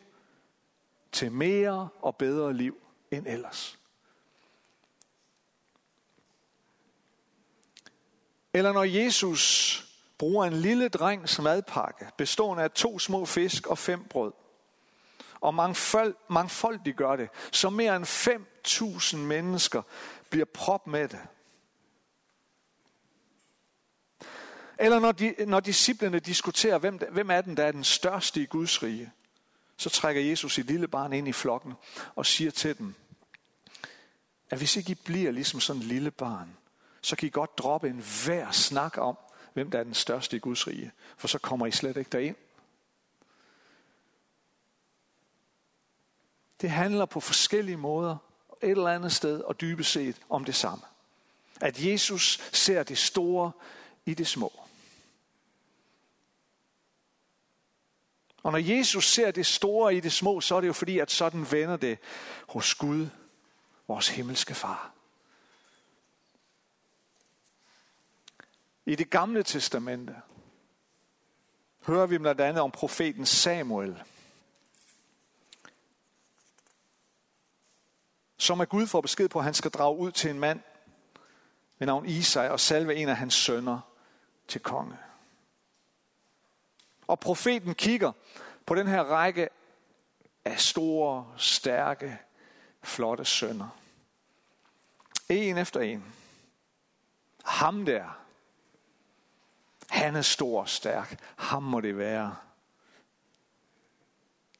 til 1.12 1.33
mere 1.33 1.88
og 2.02 2.17
bedre 2.17 2.55
liv 2.55 2.76
end 3.11 3.26
ellers. 3.26 3.79
Eller 8.55 8.73
når 8.73 8.85
Jesus 8.85 9.76
bruger 10.19 10.45
en 10.45 10.52
lille 10.52 10.88
drengs 10.88 11.40
madpakke, 11.40 12.07
bestående 12.19 12.62
af 12.62 12.71
to 12.71 12.99
små 12.99 13.25
fisk 13.25 13.67
og 13.67 13.79
fem 13.79 14.05
brød, 14.05 14.33
og 15.40 15.55
mangfold, 15.55 16.14
mangfoldigt 16.29 16.97
gør 16.97 17.17
det, 17.17 17.29
så 17.52 17.71
mere 17.71 17.97
end 17.97 18.07
5.000 18.07 19.17
mennesker 19.17 19.83
bliver 20.31 20.47
prop 20.55 20.87
med 20.87 21.09
det. 21.09 21.21
Eller 24.79 24.99
når, 24.99 25.12
de, 25.12 25.35
når 25.47 25.61
disciplene 25.61 26.19
diskuterer, 26.19 26.79
hvem, 26.79 27.00
hvem 27.11 27.31
er 27.31 27.40
den, 27.40 27.57
der 27.57 27.64
er 27.64 27.73
den 27.73 27.85
største 27.85 28.43
i 28.43 28.47
Guds 28.47 28.83
rige, 28.83 29.12
så 29.80 29.90
trækker 29.90 30.22
Jesus 30.22 30.54
sit 30.54 30.66
lille 30.66 30.88
barn 30.88 31.12
ind 31.12 31.28
i 31.28 31.32
flokken 31.32 31.72
og 32.14 32.26
siger 32.26 32.50
til 32.50 32.78
dem, 32.78 32.94
at 34.50 34.58
hvis 34.58 34.76
ikke 34.76 34.92
I 34.92 34.94
bliver 34.94 35.30
ligesom 35.30 35.60
sådan 35.60 35.82
en 35.82 35.88
lille 35.88 36.10
barn, 36.10 36.56
så 37.00 37.16
kan 37.16 37.26
I 37.26 37.30
godt 37.30 37.58
droppe 37.58 37.88
en 37.88 38.04
hver 38.25 38.50
snak 38.50 38.99
om, 38.99 39.18
hvem 39.52 39.70
der 39.70 39.78
er 39.78 39.84
den 39.84 39.94
største 39.94 40.37
i 40.37 40.40
Guds 40.40 40.66
rige, 40.66 40.92
for 41.16 41.28
så 41.28 41.38
kommer 41.38 41.66
I 41.66 41.70
slet 41.70 41.96
ikke 41.96 42.10
derind. 42.10 42.37
Det 46.60 46.70
handler 46.70 47.06
på 47.06 47.20
forskellige 47.20 47.76
måder, 47.76 48.16
et 48.62 48.70
eller 48.70 48.90
andet 48.90 49.12
sted 49.12 49.40
og 49.40 49.60
dybest 49.60 49.90
set 49.90 50.16
om 50.30 50.44
det 50.44 50.54
samme. 50.54 50.84
At 51.60 51.84
Jesus 51.84 52.50
ser 52.52 52.82
det 52.82 52.99
store 52.99 53.52
i 54.06 54.14
det 54.14 54.26
små. 54.26 54.52
Og 58.42 58.52
når 58.52 58.59
Jesus 58.59 59.06
ser 59.06 59.30
det 59.30 59.47
store 59.47 59.94
i 59.94 60.00
det 60.00 60.12
små, 60.12 60.40
så 60.40 60.54
er 60.54 60.61
det 60.61 60.68
jo 60.68 60.73
fordi, 60.73 60.99
at 60.99 61.11
sådan 61.11 61.52
vender 61.52 61.76
det 61.76 61.99
hos 62.49 62.75
Gud, 62.75 63.09
vores 63.88 64.09
himmelske 64.09 64.54
far. 64.54 64.92
I 68.87 68.94
det 68.94 69.11
gamle 69.11 69.42
testamente 69.42 70.16
hører 71.87 72.06
vi 72.06 72.18
blandt 72.18 72.40
andet 72.40 72.62
om 72.62 72.70
profeten 72.70 73.26
Samuel, 73.26 74.02
som 78.37 78.61
er 78.61 78.64
Gud 78.64 78.87
får 78.87 79.00
besked 79.00 79.28
på, 79.28 79.38
at 79.38 79.44
han 79.44 79.54
skal 79.54 79.70
drage 79.70 79.97
ud 79.97 80.12
til 80.12 80.30
en 80.30 80.40
mand 80.40 80.61
ved 81.78 81.87
navn 81.87 82.06
Isai 82.06 82.49
og 82.49 82.61
salve 82.61 82.94
en 82.94 83.09
af 83.09 83.16
hans 83.16 83.35
sønner 83.35 83.80
til 84.49 84.61
konge. 84.61 84.97
Og 87.11 87.21
profeten 87.21 87.75
kigger 87.75 88.12
på 88.67 88.75
den 88.75 88.87
her 88.87 89.02
række 89.02 89.49
af 90.45 90.61
store, 90.61 91.26
stærke, 91.37 92.19
flotte 92.83 93.25
sønner. 93.25 93.69
En 95.29 95.59
efter 95.59 95.81
en. 95.81 96.05
Ham 97.45 97.85
der. 97.85 98.19
Han 99.88 100.17
er 100.17 100.23
stor 100.23 100.61
og 100.61 100.69
stærk. 100.69 101.19
Ham 101.37 101.62
må 101.62 101.81
det 101.81 101.99
være. 101.99 102.37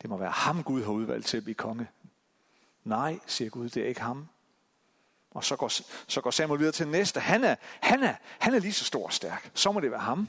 Det 0.03 0.11
må 0.11 0.17
være 0.17 0.31
ham, 0.31 0.63
Gud 0.63 0.85
har 0.85 0.93
udvalgt 0.93 1.27
til 1.27 1.37
at 1.37 1.45
blive 1.45 1.55
konge. 1.55 1.89
Nej, 2.85 3.19
siger 3.27 3.51
Gud, 3.51 3.69
det 3.69 3.83
er 3.83 3.89
ikke 3.89 4.01
ham. 4.01 4.29
Og 5.31 5.45
så 5.45 5.57
går, 5.57 5.69
så 6.09 6.21
går 6.21 6.31
Samuel 6.31 6.61
videre 6.61 6.73
til 6.73 6.89
næste. 6.89 7.21
Han 7.21 7.45
er, 7.45 7.57
han, 7.81 8.03
er, 8.03 8.15
han 8.39 8.55
er 8.55 8.59
lige 8.59 8.73
så 8.73 8.85
stor 8.85 9.07
og 9.07 9.13
stærk. 9.13 9.51
Så 9.55 9.73
må 9.73 9.81
det 9.81 9.91
være 9.91 10.01
ham. 10.01 10.29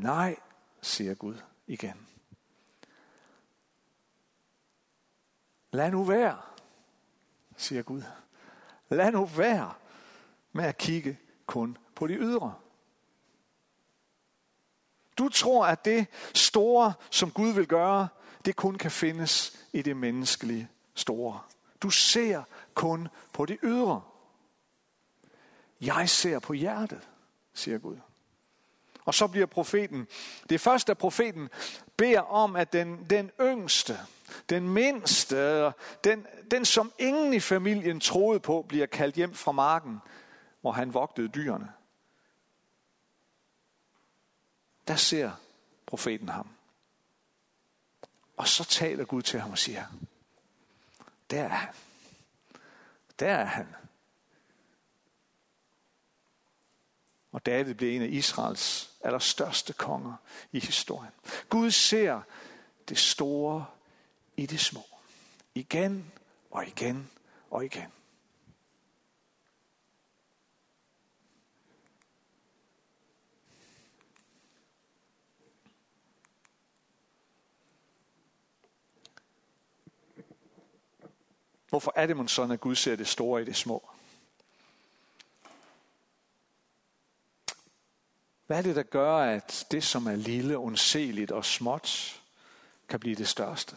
Nej, 0.00 0.36
siger 0.82 1.14
Gud 1.14 1.36
igen. 1.66 2.06
Lad 5.72 5.90
nu 5.90 6.04
være, 6.04 6.40
siger 7.56 7.82
Gud. 7.82 8.02
Lad 8.88 9.12
nu 9.12 9.24
være 9.24 9.74
med 10.52 10.64
at 10.64 10.78
kigge 10.78 11.18
kun 11.46 11.78
på 11.94 12.06
de 12.06 12.14
ydre. 12.14 12.54
Du 15.18 15.28
tror, 15.28 15.66
at 15.66 15.84
det 15.84 16.06
store, 16.34 16.92
som 17.10 17.30
Gud 17.30 17.52
vil 17.52 17.66
gøre, 17.66 18.08
det 18.44 18.56
kun 18.56 18.78
kan 18.78 18.90
findes 18.90 19.66
i 19.72 19.82
det 19.82 19.96
menneskelige 19.96 20.70
store. 20.94 21.40
Du 21.82 21.90
ser 21.90 22.42
kun 22.74 23.08
på 23.32 23.46
det 23.46 23.58
ydre. 23.62 24.02
Jeg 25.80 26.08
ser 26.08 26.38
på 26.38 26.52
hjertet, 26.52 27.08
siger 27.54 27.78
Gud. 27.78 27.96
Og 29.04 29.14
så 29.14 29.26
bliver 29.26 29.46
profeten, 29.46 30.08
det 30.48 30.54
er 30.54 30.58
først, 30.58 30.86
da 30.86 30.94
profeten 30.94 31.48
beder 31.96 32.20
om, 32.20 32.56
at 32.56 32.72
den, 32.72 33.06
den 33.10 33.30
yngste, 33.40 33.98
den 34.48 34.68
mindste, 34.68 35.72
den, 36.04 36.26
den 36.50 36.64
som 36.64 36.92
ingen 36.98 37.34
i 37.34 37.40
familien 37.40 38.00
troede 38.00 38.40
på, 38.40 38.64
bliver 38.68 38.86
kaldt 38.86 39.14
hjem 39.14 39.34
fra 39.34 39.52
marken, 39.52 39.98
hvor 40.60 40.72
han 40.72 40.94
vogtede 40.94 41.28
dyrene. 41.28 41.72
Der 44.88 44.96
ser 44.96 45.30
profeten 45.86 46.28
ham. 46.28 46.48
Og 48.36 48.48
så 48.48 48.64
taler 48.64 49.04
Gud 49.04 49.22
til 49.22 49.40
ham 49.40 49.50
og 49.50 49.58
siger, 49.58 49.84
der 51.30 51.42
er 51.42 51.48
han. 51.48 51.74
Der 53.18 53.28
er 53.28 53.44
han. 53.44 53.74
Og 57.32 57.46
David 57.46 57.74
blev 57.74 57.96
en 57.96 58.02
af 58.02 58.08
Israels 58.08 58.89
allerstørste 59.00 59.72
konger 59.72 60.14
i 60.52 60.60
historien. 60.60 61.12
Gud 61.48 61.70
ser 61.70 62.20
det 62.88 62.98
store 62.98 63.66
i 64.36 64.46
det 64.46 64.60
små. 64.60 64.84
Igen 65.54 66.12
og 66.50 66.66
igen 66.66 67.10
og 67.50 67.64
igen. 67.64 67.92
Hvorfor 81.68 81.92
er 81.96 82.06
det 82.06 82.16
man 82.16 82.28
sådan, 82.28 82.50
at 82.50 82.60
Gud 82.60 82.74
ser 82.74 82.96
det 82.96 83.08
store 83.08 83.42
i 83.42 83.44
det 83.44 83.56
små? 83.56 83.89
Hvad 88.50 88.58
er 88.58 88.62
det, 88.62 88.76
der 88.76 88.82
gør, 88.82 89.16
at 89.16 89.66
det, 89.70 89.84
som 89.84 90.06
er 90.06 90.16
lille, 90.16 90.56
ondseligt 90.56 91.30
og 91.30 91.44
småt, 91.44 92.20
kan 92.88 93.00
blive 93.00 93.16
det 93.16 93.28
største? 93.28 93.76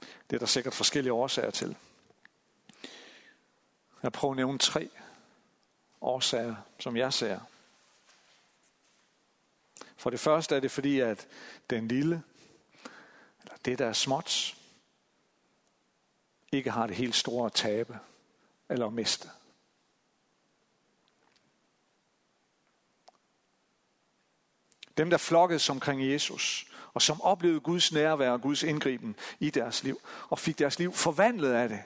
Det 0.00 0.36
er 0.36 0.38
der 0.38 0.46
sikkert 0.46 0.74
forskellige 0.74 1.12
årsager 1.12 1.50
til. 1.50 1.76
Jeg 4.02 4.12
prøver 4.12 4.32
at 4.32 4.36
nævne 4.36 4.58
tre 4.58 4.90
årsager, 6.00 6.56
som 6.78 6.96
jeg 6.96 7.12
ser. 7.12 7.40
For 9.96 10.10
det 10.10 10.20
første 10.20 10.56
er 10.56 10.60
det 10.60 10.70
fordi, 10.70 11.00
at 11.00 11.28
den 11.70 11.88
lille, 11.88 12.22
eller 13.42 13.56
det, 13.64 13.78
der 13.78 13.86
er 13.86 13.92
småt, 13.92 14.56
ikke 16.52 16.70
har 16.70 16.86
det 16.86 16.96
helt 16.96 17.14
store 17.14 17.46
at 17.46 17.52
tabe 17.52 17.98
eller 18.68 18.86
at 18.86 18.92
miste. 18.92 19.30
Dem, 24.96 25.10
der 25.10 25.18
flokkedes 25.18 25.70
omkring 25.70 26.12
Jesus, 26.12 26.66
og 26.94 27.02
som 27.02 27.20
oplevede 27.20 27.60
Guds 27.60 27.92
nærvær 27.92 28.30
og 28.30 28.40
Guds 28.40 28.62
indgriben 28.62 29.16
i 29.40 29.50
deres 29.50 29.82
liv, 29.82 30.00
og 30.28 30.38
fik 30.38 30.58
deres 30.58 30.78
liv 30.78 30.92
forvandlet 30.92 31.52
af 31.52 31.68
det. 31.68 31.82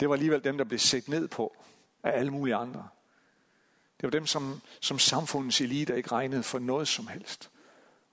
Det 0.00 0.08
var 0.08 0.14
alligevel 0.14 0.44
dem, 0.44 0.58
der 0.58 0.64
blev 0.64 0.78
set 0.78 1.08
ned 1.08 1.28
på 1.28 1.56
af 2.02 2.18
alle 2.18 2.30
mulige 2.30 2.54
andre. 2.54 2.88
Det 4.00 4.02
var 4.02 4.10
dem, 4.10 4.26
som, 4.26 4.60
som 4.80 4.98
samfundets 4.98 5.60
elite 5.60 5.96
ikke 5.96 6.12
regnede 6.12 6.42
for 6.42 6.58
noget 6.58 6.88
som 6.88 7.06
helst, 7.06 7.50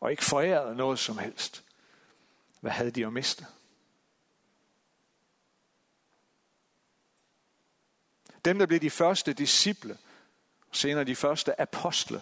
og 0.02 0.12
ikke 0.12 0.26
forærede 0.26 0.76
noget 0.76 1.00
som 1.00 1.18
helst. 1.18 1.64
Hvad 2.62 2.72
havde 2.72 2.92
de 2.92 3.06
at 3.06 3.14
miste? 3.14 3.46
Dem, 8.46 8.60
der 8.60 8.66
blev 8.66 8.80
de 8.80 8.90
første 8.90 9.34
disciple, 9.34 9.98
senere 10.72 11.04
de 11.04 11.16
første 11.16 11.62
apostle. 11.62 12.22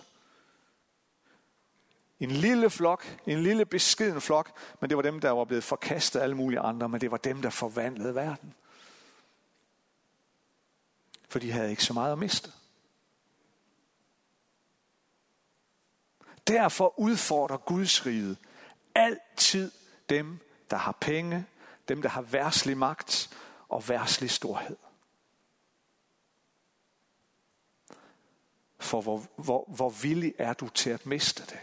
En 2.22 2.32
lille 2.32 2.70
flok, 2.70 3.20
en 3.26 3.44
lille 3.44 3.66
beskeden 3.66 4.22
flok, 4.22 4.52
men 4.80 4.90
det 4.90 4.98
var 4.98 5.04
dem, 5.04 5.20
der 5.20 5.32
var 5.32 5.46
blevet 5.46 5.64
forkastet 5.64 6.20
af 6.20 6.24
alle 6.24 6.36
mulige 6.36 6.60
andre, 6.60 6.90
men 6.90 7.02
det 7.02 7.12
var 7.12 7.18
dem, 7.18 7.42
der 7.42 7.50
forvandlede 7.50 8.16
verden. 8.16 8.54
For 11.30 11.40
de 11.40 11.52
havde 11.52 11.70
ikke 11.70 11.84
så 11.84 11.94
meget 11.94 12.12
at 12.12 12.18
miste. 12.18 12.52
Derfor 16.48 17.00
udfordrer 17.00 17.58
Guds 17.58 18.06
rige 18.06 18.38
altid 18.96 19.72
dem, 20.10 20.40
der 20.70 20.78
har 20.78 20.98
penge, 21.02 21.46
dem, 21.88 22.02
der 22.02 22.10
har 22.10 22.22
værslig 22.22 22.78
magt 22.78 23.38
og 23.70 23.90
værslig 23.90 24.32
storhed. 24.32 24.78
For 28.80 29.02
hvor, 29.02 29.26
hvor, 29.36 29.66
hvor 29.76 29.90
villig 29.90 30.34
er 30.38 30.54
du 30.54 30.70
til 30.70 30.90
at 30.90 31.06
miste 31.06 31.46
det? 31.46 31.60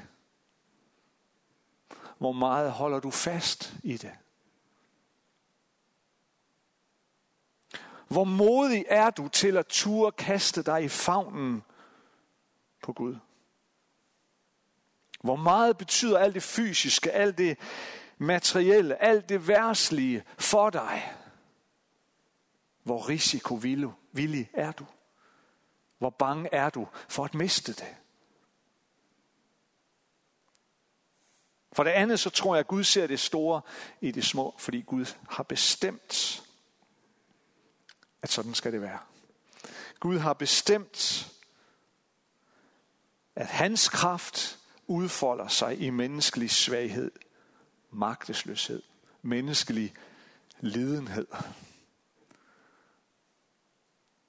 Hvor 2.19 2.33
meget 2.33 2.73
holder 2.73 3.01
du 3.01 3.11
fast 3.11 3.75
i 3.83 3.97
det? 3.97 4.13
Hvor 8.09 8.25
modig 8.25 8.85
er 8.89 9.11
du 9.11 9.29
til 9.29 9.57
at 9.57 9.67
ture 9.67 10.13
kaste 10.13 10.63
dig 10.63 10.85
i 10.85 10.89
favnen 10.89 11.63
på 12.83 12.93
Gud? 12.93 13.17
Hvor 15.21 15.37
meget 15.37 15.79
betyder 15.79 16.19
alt 16.19 16.35
det 16.35 16.43
fysiske, 16.43 17.13
alt 17.13 17.39
det 17.39 17.59
materielle, 18.19 19.03
alt 19.03 19.29
det 19.29 19.49
værslige 19.49 20.25
for 20.39 20.71
dig? 20.71 21.15
Hvor 22.83 23.09
risikovillig 23.09 24.51
er 24.53 24.73
du? 24.73 24.87
Hvor 25.99 26.11
bange 26.11 26.55
er 26.55 26.71
du 26.71 26.89
for 27.09 27.25
at 27.25 27.35
miste 27.35 27.73
det? 27.73 27.97
For 31.73 31.85
det 31.85 31.91
andet, 31.91 32.21
så 32.21 32.31
tror 32.31 32.55
jeg, 32.55 32.61
at 32.61 32.67
Gud 32.67 32.85
ser 32.85 33.07
det 33.07 33.21
store 33.21 33.61
i 34.01 34.11
det 34.11 34.25
små, 34.25 34.55
fordi 34.59 34.81
Gud 34.81 35.15
har 35.29 35.43
bestemt, 35.43 36.43
at 38.23 38.31
sådan 38.31 38.55
skal 38.55 38.73
det 38.73 38.83
være. 38.83 38.99
Gud 40.01 40.19
har 40.19 40.33
bestemt, 40.33 41.31
at 43.37 43.47
hans 43.47 43.89
kraft 43.89 44.59
udfolder 44.87 45.49
sig 45.49 45.81
i 45.81 45.91
menneskelig 45.91 46.51
svaghed, 46.51 47.11
magtesløshed, 47.91 48.83
menneskelig 49.23 49.95
lidenhed. 50.61 51.27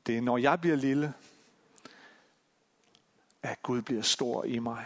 Det 0.05 0.17
er, 0.17 0.21
når 0.21 0.37
jeg 0.37 0.61
bliver 0.61 0.75
lille, 0.75 1.13
at 3.41 3.61
Gud 3.63 3.81
bliver 3.81 4.01
stor 4.01 4.43
i 4.43 4.59
mig 4.59 4.85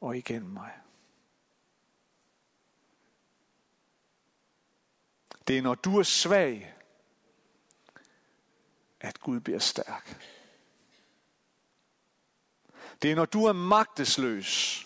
og 0.00 0.16
igennem 0.16 0.50
mig. 0.50 0.72
Det 5.48 5.58
er 5.58 5.62
når 5.62 5.74
du 5.74 5.98
er 5.98 6.02
svag, 6.02 6.74
at 9.00 9.20
Gud 9.20 9.40
bliver 9.40 9.58
stærk. 9.58 10.32
Det 13.02 13.12
er 13.12 13.16
når 13.16 13.24
du 13.24 13.44
er 13.44 13.52
magtesløs, 13.52 14.82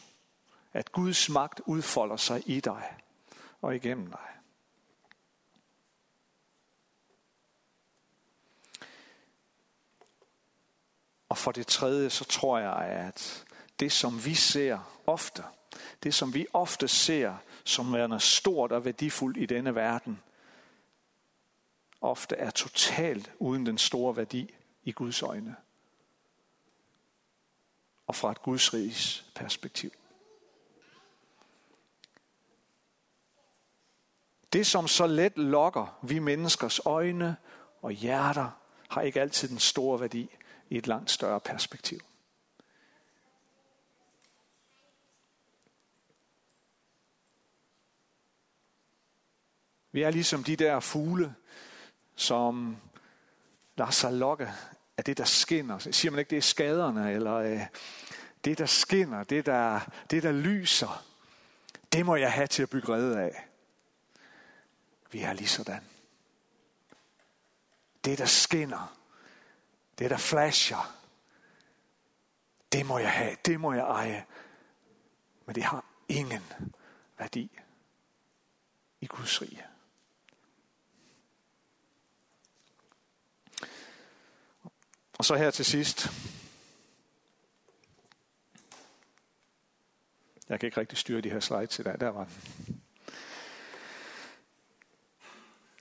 at 0.72 0.92
Guds 0.92 1.28
magt 1.28 1.60
udfolder 1.66 2.16
sig 2.16 2.42
i 2.46 2.60
dig 2.60 2.96
og 3.60 3.76
igennem 3.76 4.06
dig. 4.06 4.26
Og 11.28 11.38
for 11.38 11.52
det 11.52 11.66
tredje, 11.66 12.10
så 12.10 12.24
tror 12.24 12.58
jeg, 12.58 12.76
at 12.76 13.44
det 13.80 13.92
som 13.92 14.24
vi 14.24 14.34
ser 14.34 15.00
ofte, 15.06 15.44
det 16.02 16.14
som 16.14 16.34
vi 16.34 16.46
ofte 16.52 16.88
ser 16.88 17.36
som 17.64 17.92
værende 17.92 18.20
stort 18.20 18.72
og 18.72 18.84
værdifuldt 18.84 19.36
i 19.36 19.46
denne 19.46 19.74
verden, 19.74 20.20
ofte 22.00 22.36
er 22.36 22.50
totalt 22.50 23.32
uden 23.38 23.66
den 23.66 23.78
store 23.78 24.16
værdi 24.16 24.54
i 24.84 24.92
Guds 24.92 25.22
øjne. 25.22 25.56
Og 28.06 28.16
fra 28.16 28.30
et 28.30 28.42
Guds 28.42 28.74
rigs 28.74 29.24
perspektiv. 29.34 29.90
Det, 34.52 34.66
som 34.66 34.88
så 34.88 35.06
let 35.06 35.38
lokker 35.38 35.98
vi 36.02 36.18
menneskers 36.18 36.80
øjne 36.84 37.36
og 37.82 37.90
hjerter, 37.92 38.50
har 38.88 39.02
ikke 39.02 39.20
altid 39.20 39.48
den 39.48 39.58
store 39.58 40.00
værdi 40.00 40.36
i 40.68 40.76
et 40.76 40.86
langt 40.86 41.10
større 41.10 41.40
perspektiv. 41.40 42.00
Vi 49.92 50.02
er 50.02 50.10
ligesom 50.10 50.44
de 50.44 50.56
der 50.56 50.80
fugle, 50.80 51.34
som 52.20 52.76
lader 53.76 53.90
sig 53.90 54.12
lokke 54.12 54.52
af 54.96 55.04
det, 55.04 55.18
der 55.18 55.24
skinner. 55.24 55.78
Siger 55.78 56.10
man 56.10 56.18
ikke, 56.18 56.30
det 56.30 56.36
er 56.36 56.42
skaderne, 56.42 57.12
eller 57.12 57.34
øh, 57.34 57.66
det, 58.44 58.58
der 58.58 58.66
skinner, 58.66 59.24
det 59.24 59.46
der, 59.46 59.80
det, 60.10 60.22
der 60.22 60.32
lyser. 60.32 61.04
Det 61.92 62.06
må 62.06 62.16
jeg 62.16 62.32
have 62.32 62.46
til 62.46 62.62
at 62.62 62.70
bygge 62.70 62.92
redde 62.92 63.20
af. 63.20 63.48
Vi 65.12 65.20
er 65.20 65.32
lige 65.32 65.48
sådan. 65.48 65.84
Det, 68.04 68.18
der 68.18 68.26
skinner, 68.26 68.96
det, 69.98 70.10
der 70.10 70.16
flasher, 70.16 70.96
det 72.72 72.86
må 72.86 72.98
jeg 72.98 73.12
have, 73.12 73.36
det 73.44 73.60
må 73.60 73.72
jeg 73.72 73.84
eje. 73.84 74.26
Men 75.46 75.54
det 75.54 75.64
har 75.64 75.84
ingen 76.08 76.42
værdi 77.18 77.60
i 79.00 79.06
Guds 79.06 79.42
rige. 79.42 79.69
Og 85.20 85.24
så 85.24 85.36
her 85.36 85.50
til 85.50 85.64
sidst. 85.64 86.08
Jeg 90.48 90.60
kan 90.60 90.66
ikke 90.66 90.80
rigtig 90.80 90.98
styre 90.98 91.20
de 91.20 91.30
her 91.30 91.40
slides 91.40 91.78
i 91.78 91.82
dag. 91.82 92.00
Der 92.00 92.08
var 92.08 92.24
den. 92.24 92.82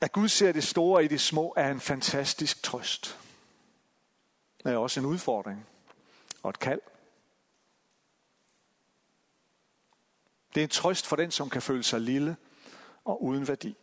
At 0.01 0.11
Gud 0.11 0.27
ser 0.27 0.51
det 0.51 0.63
store 0.63 1.05
i 1.05 1.07
det 1.07 1.21
små 1.21 1.53
er 1.57 1.71
en 1.71 1.79
fantastisk 1.79 2.63
trøst. 2.63 3.19
Det 4.63 4.73
er 4.73 4.77
også 4.77 4.99
en 4.99 5.05
udfordring 5.05 5.67
og 6.43 6.49
et 6.49 6.59
kald. 6.59 6.81
Det 10.55 10.61
er 10.61 10.65
en 10.65 10.69
trøst 10.69 11.07
for 11.07 11.15
den, 11.15 11.31
som 11.31 11.49
kan 11.49 11.61
føle 11.61 11.83
sig 11.83 12.01
lille 12.01 12.37
og 13.05 13.23
uden 13.23 13.47
værdi. 13.47 13.77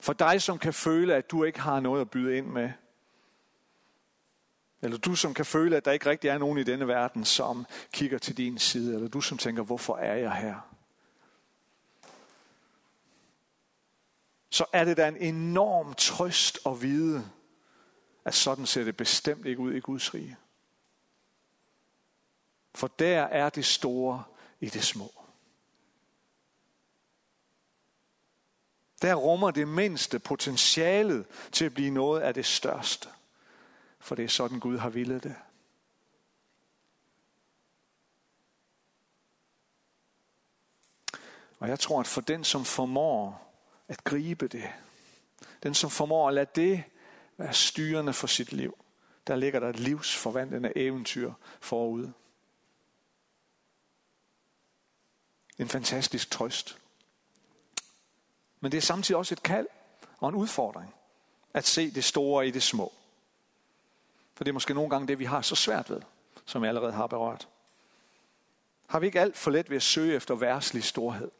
For 0.00 0.12
dig, 0.12 0.42
som 0.42 0.58
kan 0.58 0.74
føle, 0.74 1.14
at 1.14 1.30
du 1.30 1.44
ikke 1.44 1.60
har 1.60 1.80
noget 1.80 2.00
at 2.00 2.10
byde 2.10 2.36
ind 2.36 2.46
med. 2.46 2.72
Eller 4.82 4.98
du, 4.98 5.14
som 5.14 5.34
kan 5.34 5.44
føle, 5.44 5.76
at 5.76 5.84
der 5.84 5.92
ikke 5.92 6.10
rigtig 6.10 6.28
er 6.28 6.38
nogen 6.38 6.58
i 6.58 6.64
denne 6.64 6.88
verden, 6.88 7.24
som 7.24 7.66
kigger 7.92 8.18
til 8.18 8.36
din 8.36 8.58
side. 8.58 8.94
Eller 8.94 9.08
du, 9.08 9.20
som 9.20 9.38
tænker, 9.38 9.62
hvorfor 9.62 9.96
er 9.96 10.14
jeg 10.14 10.34
her? 10.36 10.68
så 14.50 14.64
er 14.72 14.84
det 14.84 14.96
da 14.96 15.08
en 15.08 15.16
enorm 15.16 15.94
trøst 15.94 16.58
at 16.66 16.82
vide, 16.82 17.30
at 18.24 18.34
sådan 18.34 18.66
ser 18.66 18.84
det 18.84 18.96
bestemt 18.96 19.46
ikke 19.46 19.60
ud 19.60 19.74
i 19.74 19.80
Guds 19.80 20.14
rige. 20.14 20.36
For 22.74 22.86
der 22.86 23.22
er 23.22 23.48
det 23.50 23.66
store 23.66 24.24
i 24.60 24.68
det 24.68 24.84
små. 24.84 25.12
Der 29.02 29.14
rummer 29.14 29.50
det 29.50 29.68
mindste 29.68 30.18
potentialet 30.18 31.26
til 31.52 31.64
at 31.64 31.74
blive 31.74 31.90
noget 31.90 32.20
af 32.20 32.34
det 32.34 32.46
største. 32.46 33.08
For 34.00 34.14
det 34.14 34.24
er 34.24 34.28
sådan 34.28 34.60
Gud 34.60 34.78
har 34.78 34.88
ville 34.88 35.20
det. 35.20 35.36
Og 41.58 41.68
jeg 41.68 41.80
tror, 41.80 42.00
at 42.00 42.06
for 42.06 42.20
den, 42.20 42.44
som 42.44 42.64
formår 42.64 43.52
at 43.88 44.04
gribe 44.04 44.48
det. 44.48 44.72
Den, 45.62 45.74
som 45.74 45.90
formår 45.90 46.28
at 46.28 46.34
lade 46.34 46.50
det 46.54 46.84
være 47.36 47.52
styrende 47.52 48.12
for 48.12 48.26
sit 48.26 48.52
liv. 48.52 48.78
Der 49.26 49.36
ligger 49.36 49.60
der 49.60 49.68
et 49.68 49.80
livsforvandlende 49.80 50.72
eventyr 50.76 51.32
forud. 51.60 52.12
En 55.58 55.68
fantastisk 55.68 56.30
trøst. 56.30 56.78
Men 58.60 58.72
det 58.72 58.78
er 58.78 58.82
samtidig 58.82 59.16
også 59.16 59.34
et 59.34 59.42
kald 59.42 59.66
og 60.18 60.28
en 60.28 60.34
udfordring 60.34 60.94
at 61.54 61.66
se 61.66 61.90
det 61.90 62.04
store 62.04 62.48
i 62.48 62.50
det 62.50 62.62
små. 62.62 62.92
For 64.38 64.44
det 64.44 64.50
er 64.50 64.54
måske 64.54 64.74
nogle 64.74 64.90
gange 64.90 65.08
det, 65.08 65.18
vi 65.18 65.24
har 65.24 65.42
så 65.42 65.54
svært 65.54 65.90
ved, 65.90 66.00
som 66.44 66.62
jeg 66.62 66.68
allerede 66.68 66.92
har 66.92 67.06
berørt. 67.06 67.48
Har 68.86 68.98
vi 68.98 69.06
ikke 69.06 69.20
alt 69.20 69.36
for 69.36 69.50
let 69.50 69.70
ved 69.70 69.76
at 69.76 69.82
søge 69.82 70.14
efter 70.14 70.34
værslig 70.34 70.84
storhed? 70.84 71.30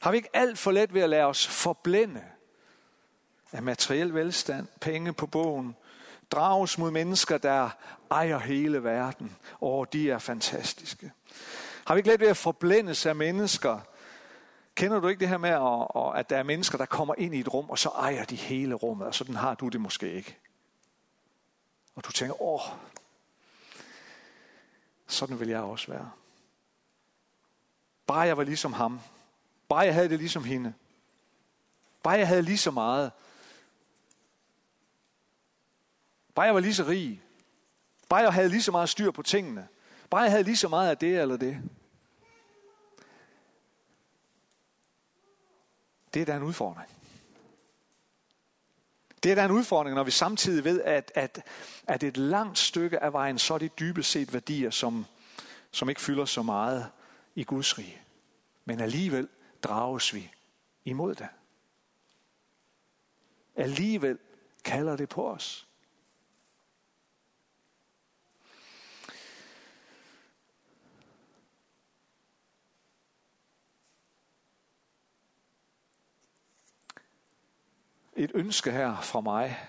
Har 0.00 0.10
vi 0.10 0.16
ikke 0.16 0.36
alt 0.36 0.58
for 0.58 0.70
let 0.70 0.94
ved 0.94 1.02
at 1.02 1.10
lade 1.10 1.24
os 1.24 1.46
forblænde 1.46 2.22
af 3.52 3.62
materiel 3.62 4.14
velstand, 4.14 4.66
penge 4.80 5.12
på 5.12 5.26
bogen, 5.26 5.76
drages 6.30 6.78
mod 6.78 6.90
mennesker, 6.90 7.38
der 7.38 7.70
ejer 8.10 8.38
hele 8.38 8.84
verden, 8.84 9.36
og 9.60 9.92
de 9.92 10.10
er 10.10 10.18
fantastiske. 10.18 11.12
Har 11.86 11.94
vi 11.94 11.98
ikke 11.98 12.10
let 12.10 12.20
ved 12.20 12.28
at 12.28 12.36
forblændes 12.36 13.06
af 13.06 13.16
mennesker? 13.16 13.80
Kender 14.74 15.00
du 15.00 15.08
ikke 15.08 15.20
det 15.20 15.28
her 15.28 15.38
med, 15.38 15.50
at 16.20 16.30
der 16.30 16.36
er 16.36 16.42
mennesker, 16.42 16.78
der 16.78 16.86
kommer 16.86 17.14
ind 17.18 17.34
i 17.34 17.40
et 17.40 17.54
rum, 17.54 17.70
og 17.70 17.78
så 17.78 17.88
ejer 17.88 18.24
de 18.24 18.36
hele 18.36 18.74
rummet, 18.74 19.06
og 19.06 19.14
sådan 19.14 19.36
har 19.36 19.54
du 19.54 19.68
det 19.68 19.80
måske 19.80 20.12
ikke. 20.12 20.38
Og 21.94 22.04
du 22.04 22.12
tænker, 22.12 22.42
åh, 22.42 22.60
sådan 25.06 25.40
vil 25.40 25.48
jeg 25.48 25.60
også 25.60 25.92
være. 25.92 26.10
Bare 28.06 28.20
jeg 28.20 28.36
var 28.36 28.44
ligesom 28.44 28.72
ham, 28.72 29.00
Bare 29.72 29.80
jeg 29.80 29.94
havde 29.94 30.08
det 30.08 30.18
ligesom 30.18 30.44
hende. 30.44 30.74
Bare 32.02 32.14
jeg 32.14 32.28
havde 32.28 32.42
lige 32.42 32.58
så 32.58 32.70
meget. 32.70 33.12
Bare 36.34 36.46
jeg 36.46 36.54
var 36.54 36.60
lige 36.60 36.74
så 36.74 36.84
rig. 36.84 37.22
Bare 38.08 38.20
jeg 38.20 38.32
havde 38.32 38.48
lige 38.48 38.62
så 38.62 38.72
meget 38.72 38.88
styr 38.88 39.10
på 39.10 39.22
tingene. 39.22 39.68
Bare 40.10 40.20
jeg 40.20 40.30
havde 40.30 40.44
lige 40.44 40.56
så 40.56 40.68
meget 40.68 40.90
af 40.90 40.98
det 40.98 41.18
eller 41.20 41.36
det. 41.36 41.62
Det 46.14 46.22
er 46.22 46.26
da 46.26 46.36
en 46.36 46.42
udfordring. 46.42 46.90
Det 49.22 49.30
er 49.30 49.34
da 49.34 49.44
en 49.44 49.50
udfordring, 49.50 49.94
når 49.94 50.04
vi 50.04 50.10
samtidig 50.10 50.64
ved, 50.64 50.82
at, 50.82 51.12
at, 51.14 51.42
at 51.88 52.02
et 52.02 52.16
langt 52.16 52.58
stykke 52.58 53.02
af 53.02 53.12
vejen, 53.12 53.38
så 53.38 53.54
er 53.54 53.58
det 53.58 53.78
dybest 53.78 54.10
set 54.10 54.32
værdier, 54.32 54.70
som, 54.70 55.06
som 55.70 55.88
ikke 55.88 56.00
fylder 56.00 56.24
så 56.24 56.42
meget 56.42 56.90
i 57.34 57.44
Guds 57.44 57.78
rige. 57.78 58.00
Men 58.64 58.80
alligevel 58.80 59.28
drages 59.62 60.14
vi 60.14 60.30
imod 60.84 61.14
det. 61.14 61.28
Alligevel 63.56 64.18
kalder 64.64 64.96
det 64.96 65.08
på 65.08 65.30
os. 65.30 65.68
et 78.16 78.30
ønske 78.34 78.70
her 78.70 79.00
fra 79.00 79.20
mig, 79.20 79.68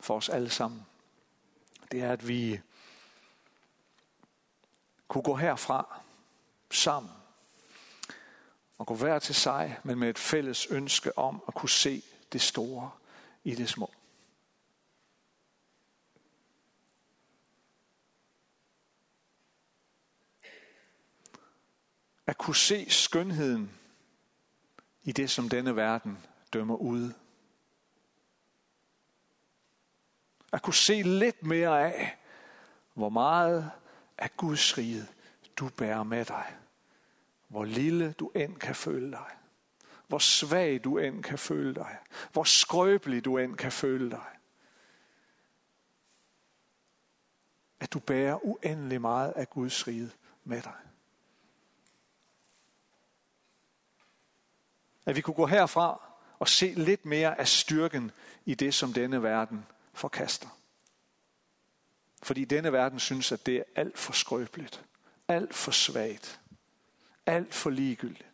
for 0.00 0.16
os 0.16 0.28
alle 0.28 0.50
sammen, 0.50 0.86
det 1.92 2.02
er, 2.02 2.12
at 2.12 2.28
vi 2.28 2.60
kunne 5.08 5.22
gå 5.22 5.34
herfra 5.34 6.00
sammen 6.70 7.12
og 8.78 8.86
gå 8.86 8.94
hver 8.94 9.18
til 9.18 9.34
sig, 9.34 9.80
men 9.84 9.98
med 9.98 10.10
et 10.10 10.18
fælles 10.18 10.66
ønske 10.66 11.18
om 11.18 11.42
at 11.48 11.54
kunne 11.54 11.70
se 11.70 12.02
det 12.32 12.40
store 12.40 12.90
i 13.44 13.54
det 13.54 13.68
små. 13.68 13.90
At 22.26 22.38
kunne 22.38 22.56
se 22.56 22.90
skønheden 22.90 23.78
i 25.02 25.12
det, 25.12 25.30
som 25.30 25.48
denne 25.48 25.76
verden 25.76 26.18
dømmer 26.52 26.76
ude. 26.76 27.14
At 30.52 30.62
kunne 30.62 30.74
se 30.74 31.02
lidt 31.02 31.42
mere 31.42 31.92
af, 31.92 32.18
hvor 32.94 33.08
meget 33.08 33.70
af 34.18 34.36
Guds 34.36 34.78
rige 34.78 35.06
du 35.56 35.68
bærer 35.68 36.02
med 36.02 36.24
dig. 36.24 36.54
Hvor 37.48 37.64
lille 37.64 38.12
du 38.12 38.28
end 38.34 38.56
kan 38.56 38.74
føle 38.74 39.10
dig. 39.10 39.30
Hvor 40.06 40.18
svag 40.18 40.84
du 40.84 40.98
end 40.98 41.22
kan 41.22 41.38
føle 41.38 41.74
dig. 41.74 41.96
Hvor 42.32 42.44
skrøbelig 42.44 43.24
du 43.24 43.38
end 43.38 43.56
kan 43.56 43.72
føle 43.72 44.10
dig. 44.10 44.26
At 47.80 47.92
du 47.92 47.98
bærer 47.98 48.46
uendelig 48.46 49.00
meget 49.00 49.32
af 49.32 49.50
Guds 49.50 49.86
rige 49.86 50.10
med 50.44 50.62
dig. 50.62 50.76
At 55.06 55.16
vi 55.16 55.20
kunne 55.20 55.34
gå 55.34 55.46
herfra 55.46 56.00
og 56.38 56.48
se 56.48 56.66
lidt 56.66 57.04
mere 57.04 57.38
af 57.38 57.48
styrken 57.48 58.10
i 58.44 58.54
det, 58.54 58.74
som 58.74 58.92
denne 58.92 59.22
verden 59.22 59.66
forkaster. 59.98 60.48
Fordi 62.22 62.44
denne 62.44 62.72
verden 62.72 63.00
synes, 63.00 63.32
at 63.32 63.46
det 63.46 63.56
er 63.56 63.62
alt 63.74 63.98
for 63.98 64.12
skrøbeligt, 64.12 64.84
alt 65.28 65.54
for 65.54 65.70
svagt, 65.70 66.40
alt 67.26 67.54
for 67.54 67.70
ligegyldigt. 67.70 68.28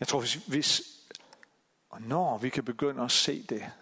Jeg 0.00 0.08
tror, 0.08 0.20
hvis, 0.20 0.34
hvis 0.34 0.82
og 1.90 2.02
når 2.02 2.38
vi 2.38 2.50
kan 2.50 2.64
begynde 2.64 3.02
at 3.02 3.10
se 3.10 3.42
det, 3.42 3.72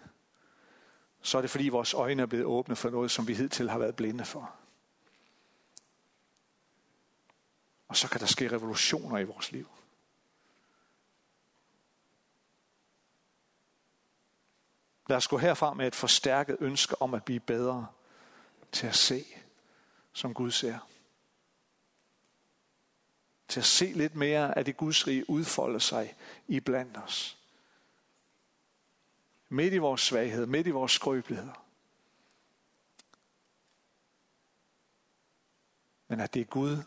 så 1.21 1.37
er 1.37 1.41
det 1.41 1.51
fordi 1.51 1.69
vores 1.69 1.93
øjne 1.93 2.21
er 2.21 2.25
blevet 2.25 2.45
åbne 2.45 2.75
for 2.75 2.89
noget, 2.89 3.11
som 3.11 3.27
vi 3.27 3.33
hidtil 3.33 3.69
har 3.69 3.77
været 3.77 3.95
blinde 3.95 4.25
for. 4.25 4.55
Og 7.87 7.97
så 7.97 8.09
kan 8.09 8.19
der 8.19 8.25
ske 8.25 8.51
revolutioner 8.51 9.17
i 9.17 9.23
vores 9.23 9.51
liv. 9.51 9.74
Lad 15.07 15.17
os 15.17 15.27
gå 15.27 15.37
herfra 15.37 15.73
med 15.73 15.87
et 15.87 15.95
forstærket 15.95 16.57
ønske 16.59 17.01
om 17.01 17.13
at 17.13 17.23
blive 17.23 17.39
bedre 17.39 17.87
til 18.71 18.87
at 18.87 18.95
se, 18.95 19.25
som 20.13 20.33
Gud 20.33 20.51
ser. 20.51 20.79
Til 23.47 23.59
at 23.59 23.65
se 23.65 23.85
lidt 23.85 24.15
mere 24.15 24.57
af 24.57 24.65
det 24.65 24.77
Guds 24.77 25.07
rige 25.07 25.29
udfolde 25.29 25.79
sig 25.79 26.15
i 26.47 26.59
blandt 26.59 26.97
os. 26.97 27.37
Midt 29.49 29.73
i 29.73 29.77
vores 29.77 30.01
svaghed, 30.01 30.45
midt 30.45 30.67
i 30.67 30.71
vores 30.71 30.91
skrøbeligheder. 30.91 31.65
Men 36.07 36.19
at 36.19 36.33
det 36.33 36.41
er 36.41 36.45
Gud, 36.45 36.77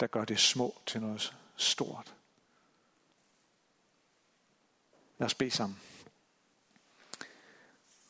der 0.00 0.06
gør 0.06 0.24
det 0.24 0.40
små 0.40 0.80
til 0.86 1.00
noget 1.00 1.36
stort. 1.56 2.17
Lad 5.18 5.26
os 5.26 5.34
bede 5.34 5.50
sammen. 5.50 5.80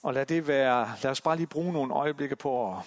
Og 0.02 0.14
lad 0.14 0.26
det 0.26 0.46
være, 0.46 0.96
lad 1.02 1.10
os 1.10 1.20
bare 1.20 1.36
lige 1.36 1.46
bruge 1.46 1.72
nogle 1.72 1.94
øjeblikke 1.94 2.36
på 2.36 2.72
at 2.72 2.82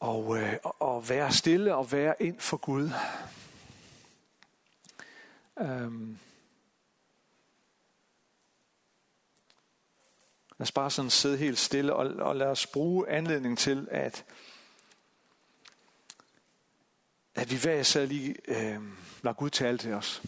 og, 0.00 0.38
øh, 0.38 0.56
og 0.62 1.08
være 1.08 1.32
stille 1.32 1.74
og 1.74 1.92
være 1.92 2.22
ind 2.22 2.40
for 2.40 2.56
Gud. 2.56 2.90
Øhm. 5.58 6.18
Lad 10.58 10.64
os 10.64 10.72
bare 10.72 10.90
sådan 10.90 11.10
sidde 11.10 11.36
helt 11.36 11.58
stille 11.58 11.94
og, 11.94 12.06
og 12.06 12.36
lad 12.36 12.46
os 12.46 12.66
bruge 12.66 13.08
anledning 13.08 13.58
til, 13.58 13.88
at, 13.90 14.24
at 17.34 17.50
vi 17.50 17.56
hver 17.56 17.80
især 17.80 18.06
lige 18.06 18.36
øh, 18.48 18.80
lader 19.26 19.36
Gud 19.36 19.50
tale 19.50 19.78
til 19.78 19.92
os. 19.92 20.22